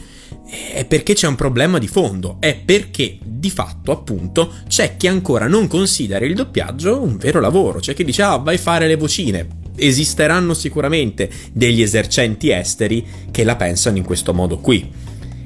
è 0.72 0.86
perché 0.86 1.14
c'è 1.14 1.28
un 1.28 1.36
problema 1.36 1.78
di 1.78 1.88
fondo, 1.88 2.38
è 2.40 2.56
perché 2.56 3.18
di 3.24 3.50
fatto 3.50 3.92
appunto 3.92 4.54
c'è 4.68 4.98
chi 4.98 5.08
ancora 5.08 5.48
non 5.48 5.68
considera 5.68 6.26
il 6.26 6.36
doppiaggio 6.36 7.02
un 7.02 7.18
vero 7.18 7.40
lavoro, 7.40 7.80
c'è 7.80 7.94
chi 7.94 8.04
dice 8.04 8.22
ah 8.24 8.38
vai 8.38 8.56
a 8.56 8.60
fare 8.60 8.88
le 8.88 8.96
vocine. 8.96 9.48
Esisteranno 9.76 10.54
sicuramente 10.54 11.30
degli 11.54 11.82
esercenti 11.82 12.52
esteri 12.52 13.06
che 13.32 13.44
la 13.44 13.56
pensano 13.56 13.98
in 13.98 14.04
questo 14.04 14.34
modo 14.34 14.58
qui. 14.60 14.92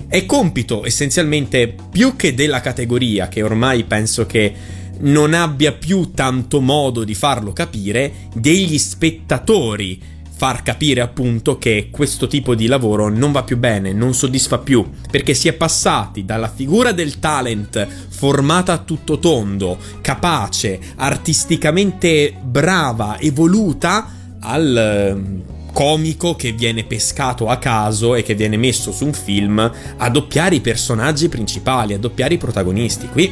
È 0.07 0.25
compito 0.25 0.85
essenzialmente 0.85 1.75
più 1.91 2.15
che 2.15 2.33
della 2.33 2.61
categoria, 2.61 3.27
che 3.27 3.43
ormai 3.43 3.83
penso 3.83 4.25
che 4.25 4.53
non 4.99 5.33
abbia 5.33 5.73
più 5.73 6.11
tanto 6.11 6.61
modo 6.61 7.03
di 7.03 7.13
farlo 7.13 7.51
capire, 7.51 8.29
degli 8.33 8.77
spettatori 8.77 10.01
far 10.43 10.61
capire 10.61 10.99
appunto 10.99 11.57
che 11.57 11.87
questo 11.89 12.27
tipo 12.27 12.53
di 12.53 12.67
lavoro 12.67 13.07
non 13.07 13.31
va 13.31 13.43
più 13.43 13.57
bene, 13.57 13.93
non 13.93 14.13
soddisfa 14.13 14.57
più, 14.57 14.85
perché 15.09 15.33
si 15.33 15.47
è 15.47 15.53
passati 15.53 16.25
dalla 16.25 16.49
figura 16.49 16.91
del 16.91 17.17
talent 17.17 17.87
formata 18.09 18.73
a 18.73 18.77
tutto 18.79 19.19
tondo, 19.19 19.77
capace, 20.01 20.81
artisticamente 20.97 22.35
brava, 22.43 23.17
evoluta, 23.21 24.37
al 24.41 24.75
ehm, 24.75 25.43
comico 25.71 26.35
che 26.35 26.51
viene 26.51 26.83
pescato 26.83 27.47
a 27.47 27.55
caso 27.55 28.13
e 28.13 28.21
che 28.21 28.35
viene 28.35 28.57
messo 28.57 28.91
su 28.91 29.05
un 29.05 29.13
film 29.13 29.71
a 29.95 30.09
doppiare 30.09 30.55
i 30.55 30.59
personaggi 30.59 31.29
principali, 31.29 31.93
a 31.93 31.99
doppiare 31.99 32.33
i 32.33 32.37
protagonisti. 32.37 33.07
Qui 33.07 33.31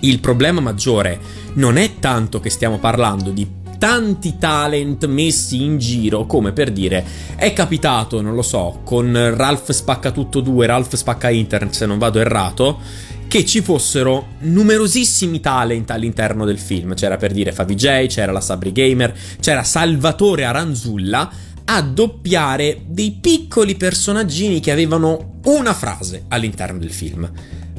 il 0.00 0.18
problema 0.18 0.60
maggiore 0.60 1.20
non 1.52 1.76
è 1.76 2.00
tanto 2.00 2.40
che 2.40 2.50
stiamo 2.50 2.78
parlando 2.80 3.30
di 3.30 3.64
tanti 3.78 4.36
talent 4.38 5.06
messi 5.06 5.62
in 5.62 5.78
giro, 5.78 6.26
come 6.26 6.52
per 6.52 6.70
dire, 6.70 7.04
è 7.36 7.52
capitato, 7.52 8.20
non 8.20 8.34
lo 8.34 8.42
so, 8.42 8.80
con 8.84 9.12
Ralph 9.34 9.72
Spacca 9.72 10.10
Tutto 10.10 10.40
2, 10.40 10.66
Ralph 10.66 10.94
Spacca 10.94 11.30
Internet, 11.30 11.74
se 11.74 11.86
non 11.86 11.98
vado 11.98 12.18
errato, 12.18 12.78
che 13.28 13.44
ci 13.44 13.60
fossero 13.60 14.28
numerosissimi 14.40 15.40
talent 15.40 15.90
all'interno 15.90 16.44
del 16.44 16.58
film. 16.58 16.94
C'era 16.94 17.16
per 17.16 17.32
dire 17.32 17.52
Favij, 17.52 18.06
c'era 18.06 18.32
la 18.32 18.40
Sabri 18.40 18.72
Gamer, 18.72 19.14
c'era 19.40 19.62
Salvatore 19.62 20.44
Aranzulla 20.44 21.30
a 21.64 21.82
doppiare 21.82 22.82
dei 22.86 23.18
piccoli 23.20 23.74
personaggini 23.74 24.60
che 24.60 24.70
avevano 24.70 25.40
una 25.44 25.74
frase 25.74 26.24
all'interno 26.28 26.78
del 26.78 26.92
film. 26.92 27.30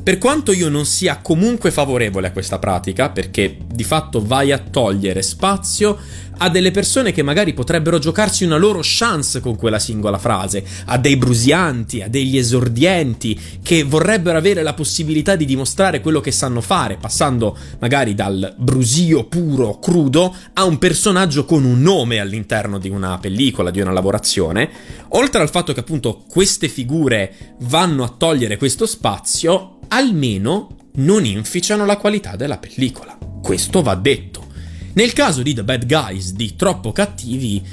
Per 0.08 0.20
quanto 0.20 0.54
io 0.54 0.70
non 0.70 0.86
sia 0.86 1.17
comunque 1.17 1.70
favorevole 1.70 2.28
a 2.28 2.32
questa 2.32 2.60
pratica, 2.60 3.10
perché 3.10 3.58
di 3.70 3.84
fatto 3.84 4.26
vai 4.26 4.54
a 4.54 4.58
togliere 4.58 5.22
spazio 5.22 5.98
a 6.38 6.50
delle 6.50 6.72
persone 6.72 7.12
che 7.12 7.24
magari 7.24 7.54
potrebbero 7.54 8.00
giocarsi 8.00 8.46
una 8.46 8.56
loro 8.56 8.80
chance 8.82 9.41
con 9.41 9.58
quella 9.58 9.80
singola 9.80 10.17
frase, 10.17 10.63
a 10.86 10.98
dei 10.98 11.17
brusianti, 11.17 12.04
a 12.04 12.08
degli 12.08 12.38
esordienti 12.38 13.38
che 13.62 13.84
vorrebbero 13.84 14.38
avere 14.38 14.63
la 14.63 14.74
possibilità 14.74 15.36
di 15.36 15.43
dimostrare 15.43 16.00
quello 16.00 16.22
che 16.22 16.32
sanno 16.32 16.62
fare, 16.62 16.96
passando 16.96 17.58
magari 17.80 18.15
dal 18.15 18.56
brusio 18.58 19.26
puro, 19.26 19.78
crudo, 19.78 20.34
a 20.54 20.63
un 20.63 20.78
personaggio 20.78 21.43
con 21.43 21.65
un 21.65 21.82
nome 21.82 22.20
all'interno 22.20 22.78
di 22.78 22.88
una 22.88 23.17
pellicola, 23.17 23.72
di 23.72 23.82
una 23.82 23.91
lavorazione, 23.91 24.70
oltre 25.10 25.41
al 25.41 25.50
fatto 25.50 25.74
che 25.74 25.82
appunto 25.82 26.24
queste 26.30 26.70
figure 26.70 27.56
vanno 27.63 28.06
a 28.06 28.13
togliere 28.17 28.56
questo 28.56 28.86
spazio, 28.86 29.77
almeno 29.89 30.76
non 30.95 31.26
inficiano 31.26 31.86
la 31.86 31.97
qualità 31.97 32.36
della 32.36 32.58
pellicola. 32.58 33.17
Questo 33.41 33.82
va 33.82 33.95
detto. 33.95 34.45
Nel 34.93 35.13
caso 35.13 35.43
di 35.43 35.54
The 35.54 35.63
Bad 35.63 35.86
Guys 35.86 36.34
di 36.34 36.56
Troppo 36.56 36.91
Cattivi, 36.91 37.63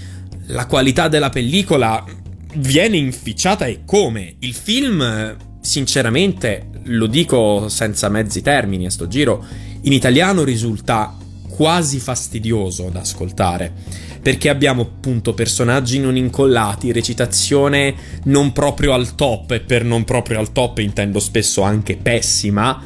la 0.47 0.67
qualità 0.67 1.09
della 1.09 1.31
pellicola 1.31 2.05
viene 2.57 2.97
inficiata 2.97 3.67
e 3.67 3.81
come? 3.85 4.37
Il 4.41 4.53
film, 4.53 5.37
sinceramente, 5.61 6.69
lo 6.85 7.07
dico 7.07 7.69
senza 7.69 8.09
mezzi 8.09 8.43
termini 8.43 8.87
a 8.87 8.91
sto 8.91 9.09
giro, 9.09 9.45
in 9.83 9.93
italiano 9.93 10.45
risulta 10.45 11.17
quasi 11.49 11.99
fastidioso 11.99 12.91
da 12.91 13.01
ascoltare 13.01 13.73
perché 14.25 14.49
abbiamo 14.49 14.81
appunto 14.81 15.35
personaggi 15.35 15.99
non 15.99 16.17
incollati, 16.17 16.93
recitazione 16.93 17.95
non 18.25 18.55
proprio 18.55 18.95
al 18.95 19.15
top 19.15 19.51
e 19.51 19.61
per 19.61 19.85
non 19.85 20.05
proprio 20.05 20.39
al 20.39 20.51
top 20.51 20.79
intendo 20.79 21.21
spesso 21.21 21.61
anche 21.61 21.97
pessima, 21.97 22.81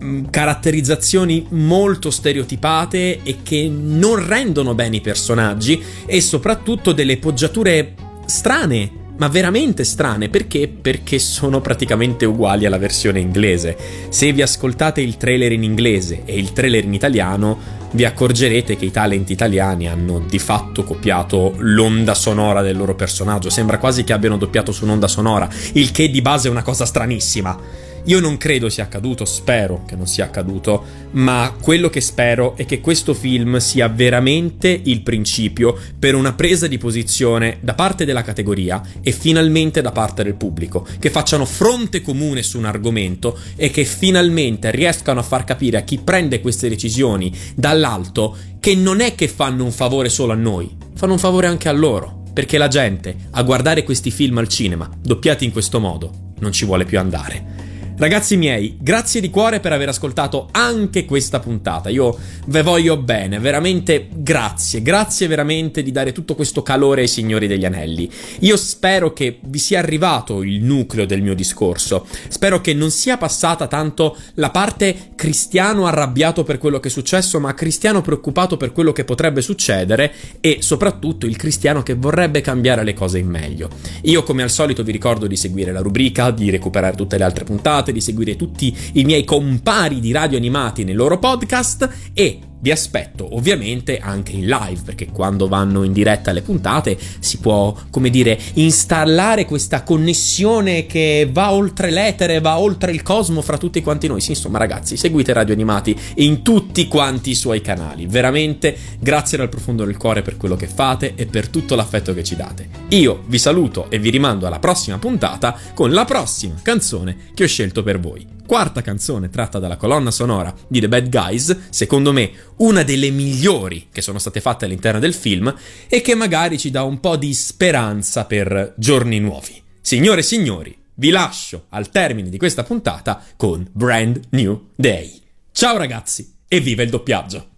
mm, 0.00 0.26
caratterizzazioni 0.30 1.46
molto 1.48 2.12
stereotipate 2.12 3.24
e 3.24 3.38
che 3.42 3.68
non 3.68 4.24
rendono 4.24 4.76
bene 4.76 4.98
i 4.98 5.00
personaggi 5.00 5.82
e 6.06 6.20
soprattutto 6.20 6.92
delle 6.92 7.16
poggiature 7.16 7.94
strane 8.26 9.02
ma 9.16 9.26
veramente 9.26 9.82
strane 9.82 10.28
perché? 10.28 10.68
Perché 10.68 11.18
sono 11.18 11.60
praticamente 11.60 12.24
uguali 12.24 12.66
alla 12.66 12.78
versione 12.78 13.18
inglese. 13.18 13.76
Se 14.10 14.32
vi 14.32 14.42
ascoltate 14.42 15.00
il 15.00 15.16
trailer 15.16 15.50
in 15.50 15.62
inglese 15.64 16.22
e 16.24 16.36
il 16.36 16.52
trailer 16.52 16.84
in 16.84 16.94
italiano, 16.94 17.83
vi 17.94 18.04
accorgerete 18.04 18.76
che 18.76 18.84
i 18.84 18.90
talenti 18.90 19.32
italiani 19.32 19.88
hanno 19.88 20.18
di 20.18 20.38
fatto 20.38 20.82
copiato 20.82 21.54
l'onda 21.58 22.14
sonora 22.14 22.60
del 22.60 22.76
loro 22.76 22.94
personaggio. 22.94 23.50
Sembra 23.50 23.78
quasi 23.78 24.04
che 24.04 24.12
abbiano 24.12 24.36
doppiato 24.36 24.72
su 24.72 24.84
un'onda 24.84 25.08
sonora, 25.08 25.48
il 25.72 25.90
che 25.92 26.10
di 26.10 26.20
base 26.20 26.48
è 26.48 26.50
una 26.50 26.62
cosa 26.62 26.84
stranissima. 26.84 27.83
Io 28.06 28.20
non 28.20 28.36
credo 28.36 28.68
sia 28.68 28.84
accaduto, 28.84 29.24
spero 29.24 29.84
che 29.86 29.96
non 29.96 30.06
sia 30.06 30.26
accaduto, 30.26 30.84
ma 31.12 31.56
quello 31.58 31.88
che 31.88 32.02
spero 32.02 32.54
è 32.54 32.66
che 32.66 32.82
questo 32.82 33.14
film 33.14 33.56
sia 33.56 33.88
veramente 33.88 34.78
il 34.84 35.00
principio 35.00 35.74
per 35.98 36.14
una 36.14 36.34
presa 36.34 36.66
di 36.66 36.76
posizione 36.76 37.58
da 37.60 37.72
parte 37.72 38.04
della 38.04 38.20
categoria 38.20 38.82
e 39.00 39.10
finalmente 39.10 39.80
da 39.80 39.90
parte 39.90 40.22
del 40.22 40.34
pubblico, 40.34 40.86
che 40.98 41.08
facciano 41.08 41.46
fronte 41.46 42.02
comune 42.02 42.42
su 42.42 42.58
un 42.58 42.66
argomento 42.66 43.38
e 43.56 43.70
che 43.70 43.84
finalmente 43.84 44.70
riescano 44.70 45.20
a 45.20 45.24
far 45.24 45.44
capire 45.44 45.78
a 45.78 45.82
chi 45.82 45.98
prende 45.98 46.42
queste 46.42 46.68
decisioni 46.68 47.34
dall'alto 47.54 48.36
che 48.60 48.74
non 48.74 49.00
è 49.00 49.14
che 49.14 49.28
fanno 49.28 49.64
un 49.64 49.72
favore 49.72 50.10
solo 50.10 50.32
a 50.32 50.36
noi, 50.36 50.76
fanno 50.94 51.14
un 51.14 51.18
favore 51.18 51.46
anche 51.46 51.70
a 51.70 51.72
loro 51.72 52.24
perché 52.34 52.58
la 52.58 52.68
gente 52.68 53.16
a 53.30 53.42
guardare 53.42 53.82
questi 53.82 54.10
film 54.10 54.36
al 54.36 54.48
cinema, 54.48 54.90
doppiati 55.00 55.46
in 55.46 55.52
questo 55.52 55.80
modo, 55.80 56.32
non 56.40 56.52
ci 56.52 56.66
vuole 56.66 56.84
più 56.84 56.98
andare. 56.98 57.63
Ragazzi 57.96 58.36
miei, 58.36 58.76
grazie 58.80 59.20
di 59.20 59.30
cuore 59.30 59.60
per 59.60 59.72
aver 59.72 59.88
ascoltato 59.88 60.48
anche 60.50 61.04
questa 61.04 61.38
puntata. 61.38 61.90
Io 61.90 62.18
ve 62.46 62.62
voglio 62.62 62.96
bene, 62.96 63.38
veramente 63.38 64.08
grazie, 64.12 64.82
grazie 64.82 65.28
veramente 65.28 65.80
di 65.80 65.92
dare 65.92 66.10
tutto 66.10 66.34
questo 66.34 66.64
calore 66.64 67.02
ai 67.02 67.08
signori 67.08 67.46
degli 67.46 67.64
anelli. 67.64 68.10
Io 68.40 68.56
spero 68.56 69.12
che 69.12 69.38
vi 69.44 69.60
sia 69.60 69.78
arrivato 69.78 70.42
il 70.42 70.64
nucleo 70.64 71.06
del 71.06 71.22
mio 71.22 71.36
discorso. 71.36 72.04
Spero 72.26 72.60
che 72.60 72.74
non 72.74 72.90
sia 72.90 73.16
passata 73.16 73.68
tanto 73.68 74.16
la 74.34 74.50
parte 74.50 75.12
cristiano 75.14 75.86
arrabbiato 75.86 76.42
per 76.42 76.58
quello 76.58 76.80
che 76.80 76.88
è 76.88 76.90
successo, 76.90 77.38
ma 77.38 77.54
cristiano 77.54 78.02
preoccupato 78.02 78.56
per 78.56 78.72
quello 78.72 78.92
che 78.92 79.04
potrebbe 79.04 79.40
succedere 79.40 80.12
e 80.40 80.56
soprattutto 80.62 81.26
il 81.26 81.36
cristiano 81.36 81.84
che 81.84 81.94
vorrebbe 81.94 82.40
cambiare 82.40 82.82
le 82.82 82.92
cose 82.92 83.18
in 83.18 83.28
meglio. 83.28 83.70
Io 84.02 84.24
come 84.24 84.42
al 84.42 84.50
solito 84.50 84.82
vi 84.82 84.90
ricordo 84.90 85.28
di 85.28 85.36
seguire 85.36 85.70
la 85.70 85.80
rubrica, 85.80 86.32
di 86.32 86.50
recuperare 86.50 86.96
tutte 86.96 87.16
le 87.16 87.22
altre 87.24 87.44
puntate 87.44 87.82
di 87.92 88.00
seguire 88.00 88.36
tutti 88.36 88.74
i 88.94 89.04
miei 89.04 89.24
compari 89.24 90.00
di 90.00 90.12
radio 90.12 90.36
animati 90.38 90.84
nei 90.84 90.94
loro 90.94 91.18
podcast 91.18 92.12
e 92.12 92.40
vi 92.64 92.70
aspetto 92.70 93.36
ovviamente 93.36 93.98
anche 93.98 94.32
in 94.32 94.46
live 94.46 94.80
perché 94.86 95.08
quando 95.08 95.48
vanno 95.48 95.82
in 95.82 95.92
diretta 95.92 96.32
le 96.32 96.40
puntate 96.40 96.96
si 97.18 97.36
può, 97.36 97.76
come 97.90 98.08
dire, 98.08 98.38
installare 98.54 99.44
questa 99.44 99.82
connessione 99.82 100.86
che 100.86 101.28
va 101.30 101.52
oltre 101.52 101.90
l'etere, 101.90 102.40
va 102.40 102.58
oltre 102.58 102.90
il 102.90 103.02
cosmo 103.02 103.42
fra 103.42 103.58
tutti 103.58 103.82
quanti 103.82 104.06
noi. 104.06 104.22
Sì, 104.22 104.30
insomma, 104.30 104.56
ragazzi, 104.56 104.96
seguite 104.96 105.34
Radio 105.34 105.52
Animati 105.52 105.94
in 106.16 106.42
tutti 106.42 106.88
quanti 106.88 107.30
i 107.30 107.34
suoi 107.34 107.60
canali. 107.60 108.06
Veramente 108.06 108.74
grazie 108.98 109.36
dal 109.36 109.50
profondo 109.50 109.84
del 109.84 109.98
cuore 109.98 110.22
per 110.22 110.38
quello 110.38 110.56
che 110.56 110.66
fate 110.66 111.12
e 111.16 111.26
per 111.26 111.48
tutto 111.48 111.74
l'affetto 111.74 112.14
che 112.14 112.24
ci 112.24 112.34
date. 112.34 112.66
Io 112.88 113.24
vi 113.26 113.38
saluto 113.38 113.90
e 113.90 113.98
vi 113.98 114.08
rimando 114.08 114.46
alla 114.46 114.58
prossima 114.58 114.96
puntata 114.96 115.54
con 115.74 115.92
la 115.92 116.06
prossima 116.06 116.54
canzone 116.62 117.14
che 117.34 117.44
ho 117.44 117.46
scelto 117.46 117.82
per 117.82 118.00
voi 118.00 118.34
quarta 118.46 118.82
canzone 118.82 119.30
tratta 119.30 119.58
dalla 119.58 119.76
colonna 119.76 120.10
sonora 120.10 120.54
di 120.68 120.80
The 120.80 120.88
Bad 120.88 121.08
Guys, 121.08 121.68
secondo 121.70 122.12
me 122.12 122.30
una 122.58 122.82
delle 122.82 123.10
migliori 123.10 123.88
che 123.90 124.02
sono 124.02 124.18
state 124.18 124.40
fatte 124.40 124.64
all'interno 124.64 125.00
del 125.00 125.14
film 125.14 125.54
e 125.88 126.00
che 126.00 126.14
magari 126.14 126.58
ci 126.58 126.70
dà 126.70 126.82
un 126.82 127.00
po' 127.00 127.16
di 127.16 127.32
speranza 127.34 128.24
per 128.24 128.74
giorni 128.76 129.18
nuovi. 129.18 129.62
Signore 129.80 130.20
e 130.20 130.24
signori, 130.24 130.76
vi 130.94 131.10
lascio 131.10 131.66
al 131.70 131.90
termine 131.90 132.28
di 132.28 132.38
questa 132.38 132.62
puntata 132.62 133.22
con 133.36 133.68
Brand 133.72 134.20
New 134.30 134.68
Day. 134.74 135.20
Ciao 135.52 135.76
ragazzi 135.76 136.34
e 136.46 136.60
viva 136.60 136.82
il 136.82 136.90
doppiaggio! 136.90 137.53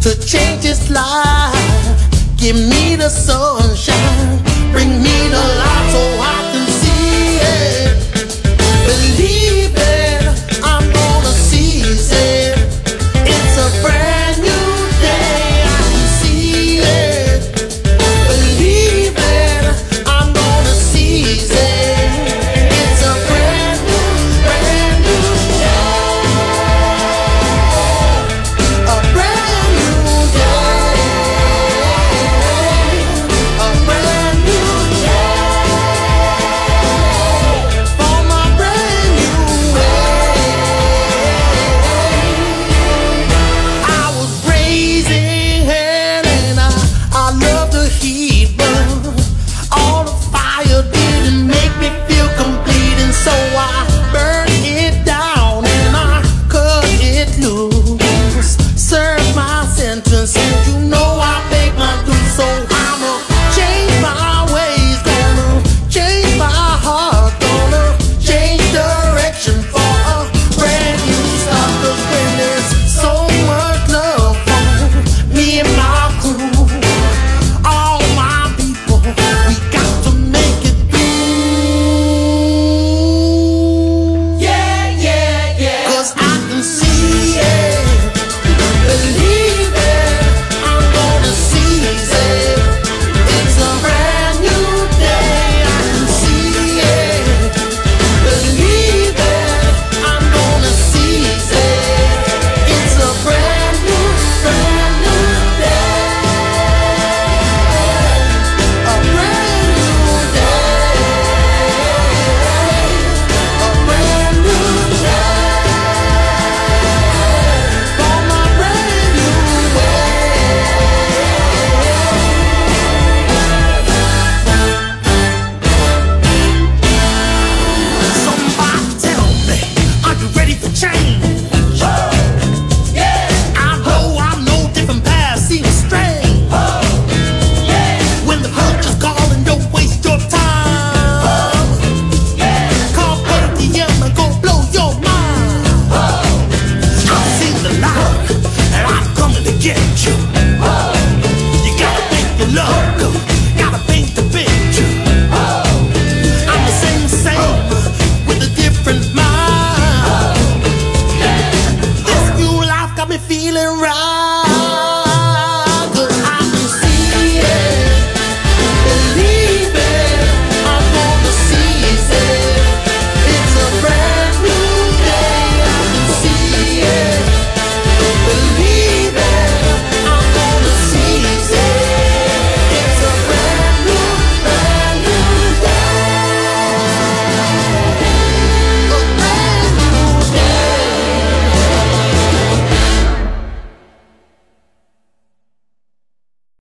to 0.00 0.18
change 0.26 0.64
his 0.64 0.90
life. 0.90 1.54
Give 2.36 2.56
me 2.56 2.96
the 2.96 3.08
sunshine, 3.10 4.38
bring 4.72 5.02
me 5.02 5.28
the 5.28 5.44
light 5.60 5.88
so 5.92 6.02
I 6.20 6.38
can 6.52 6.66
see 6.80 7.36
it. 7.42 7.96
Believe 8.86 9.39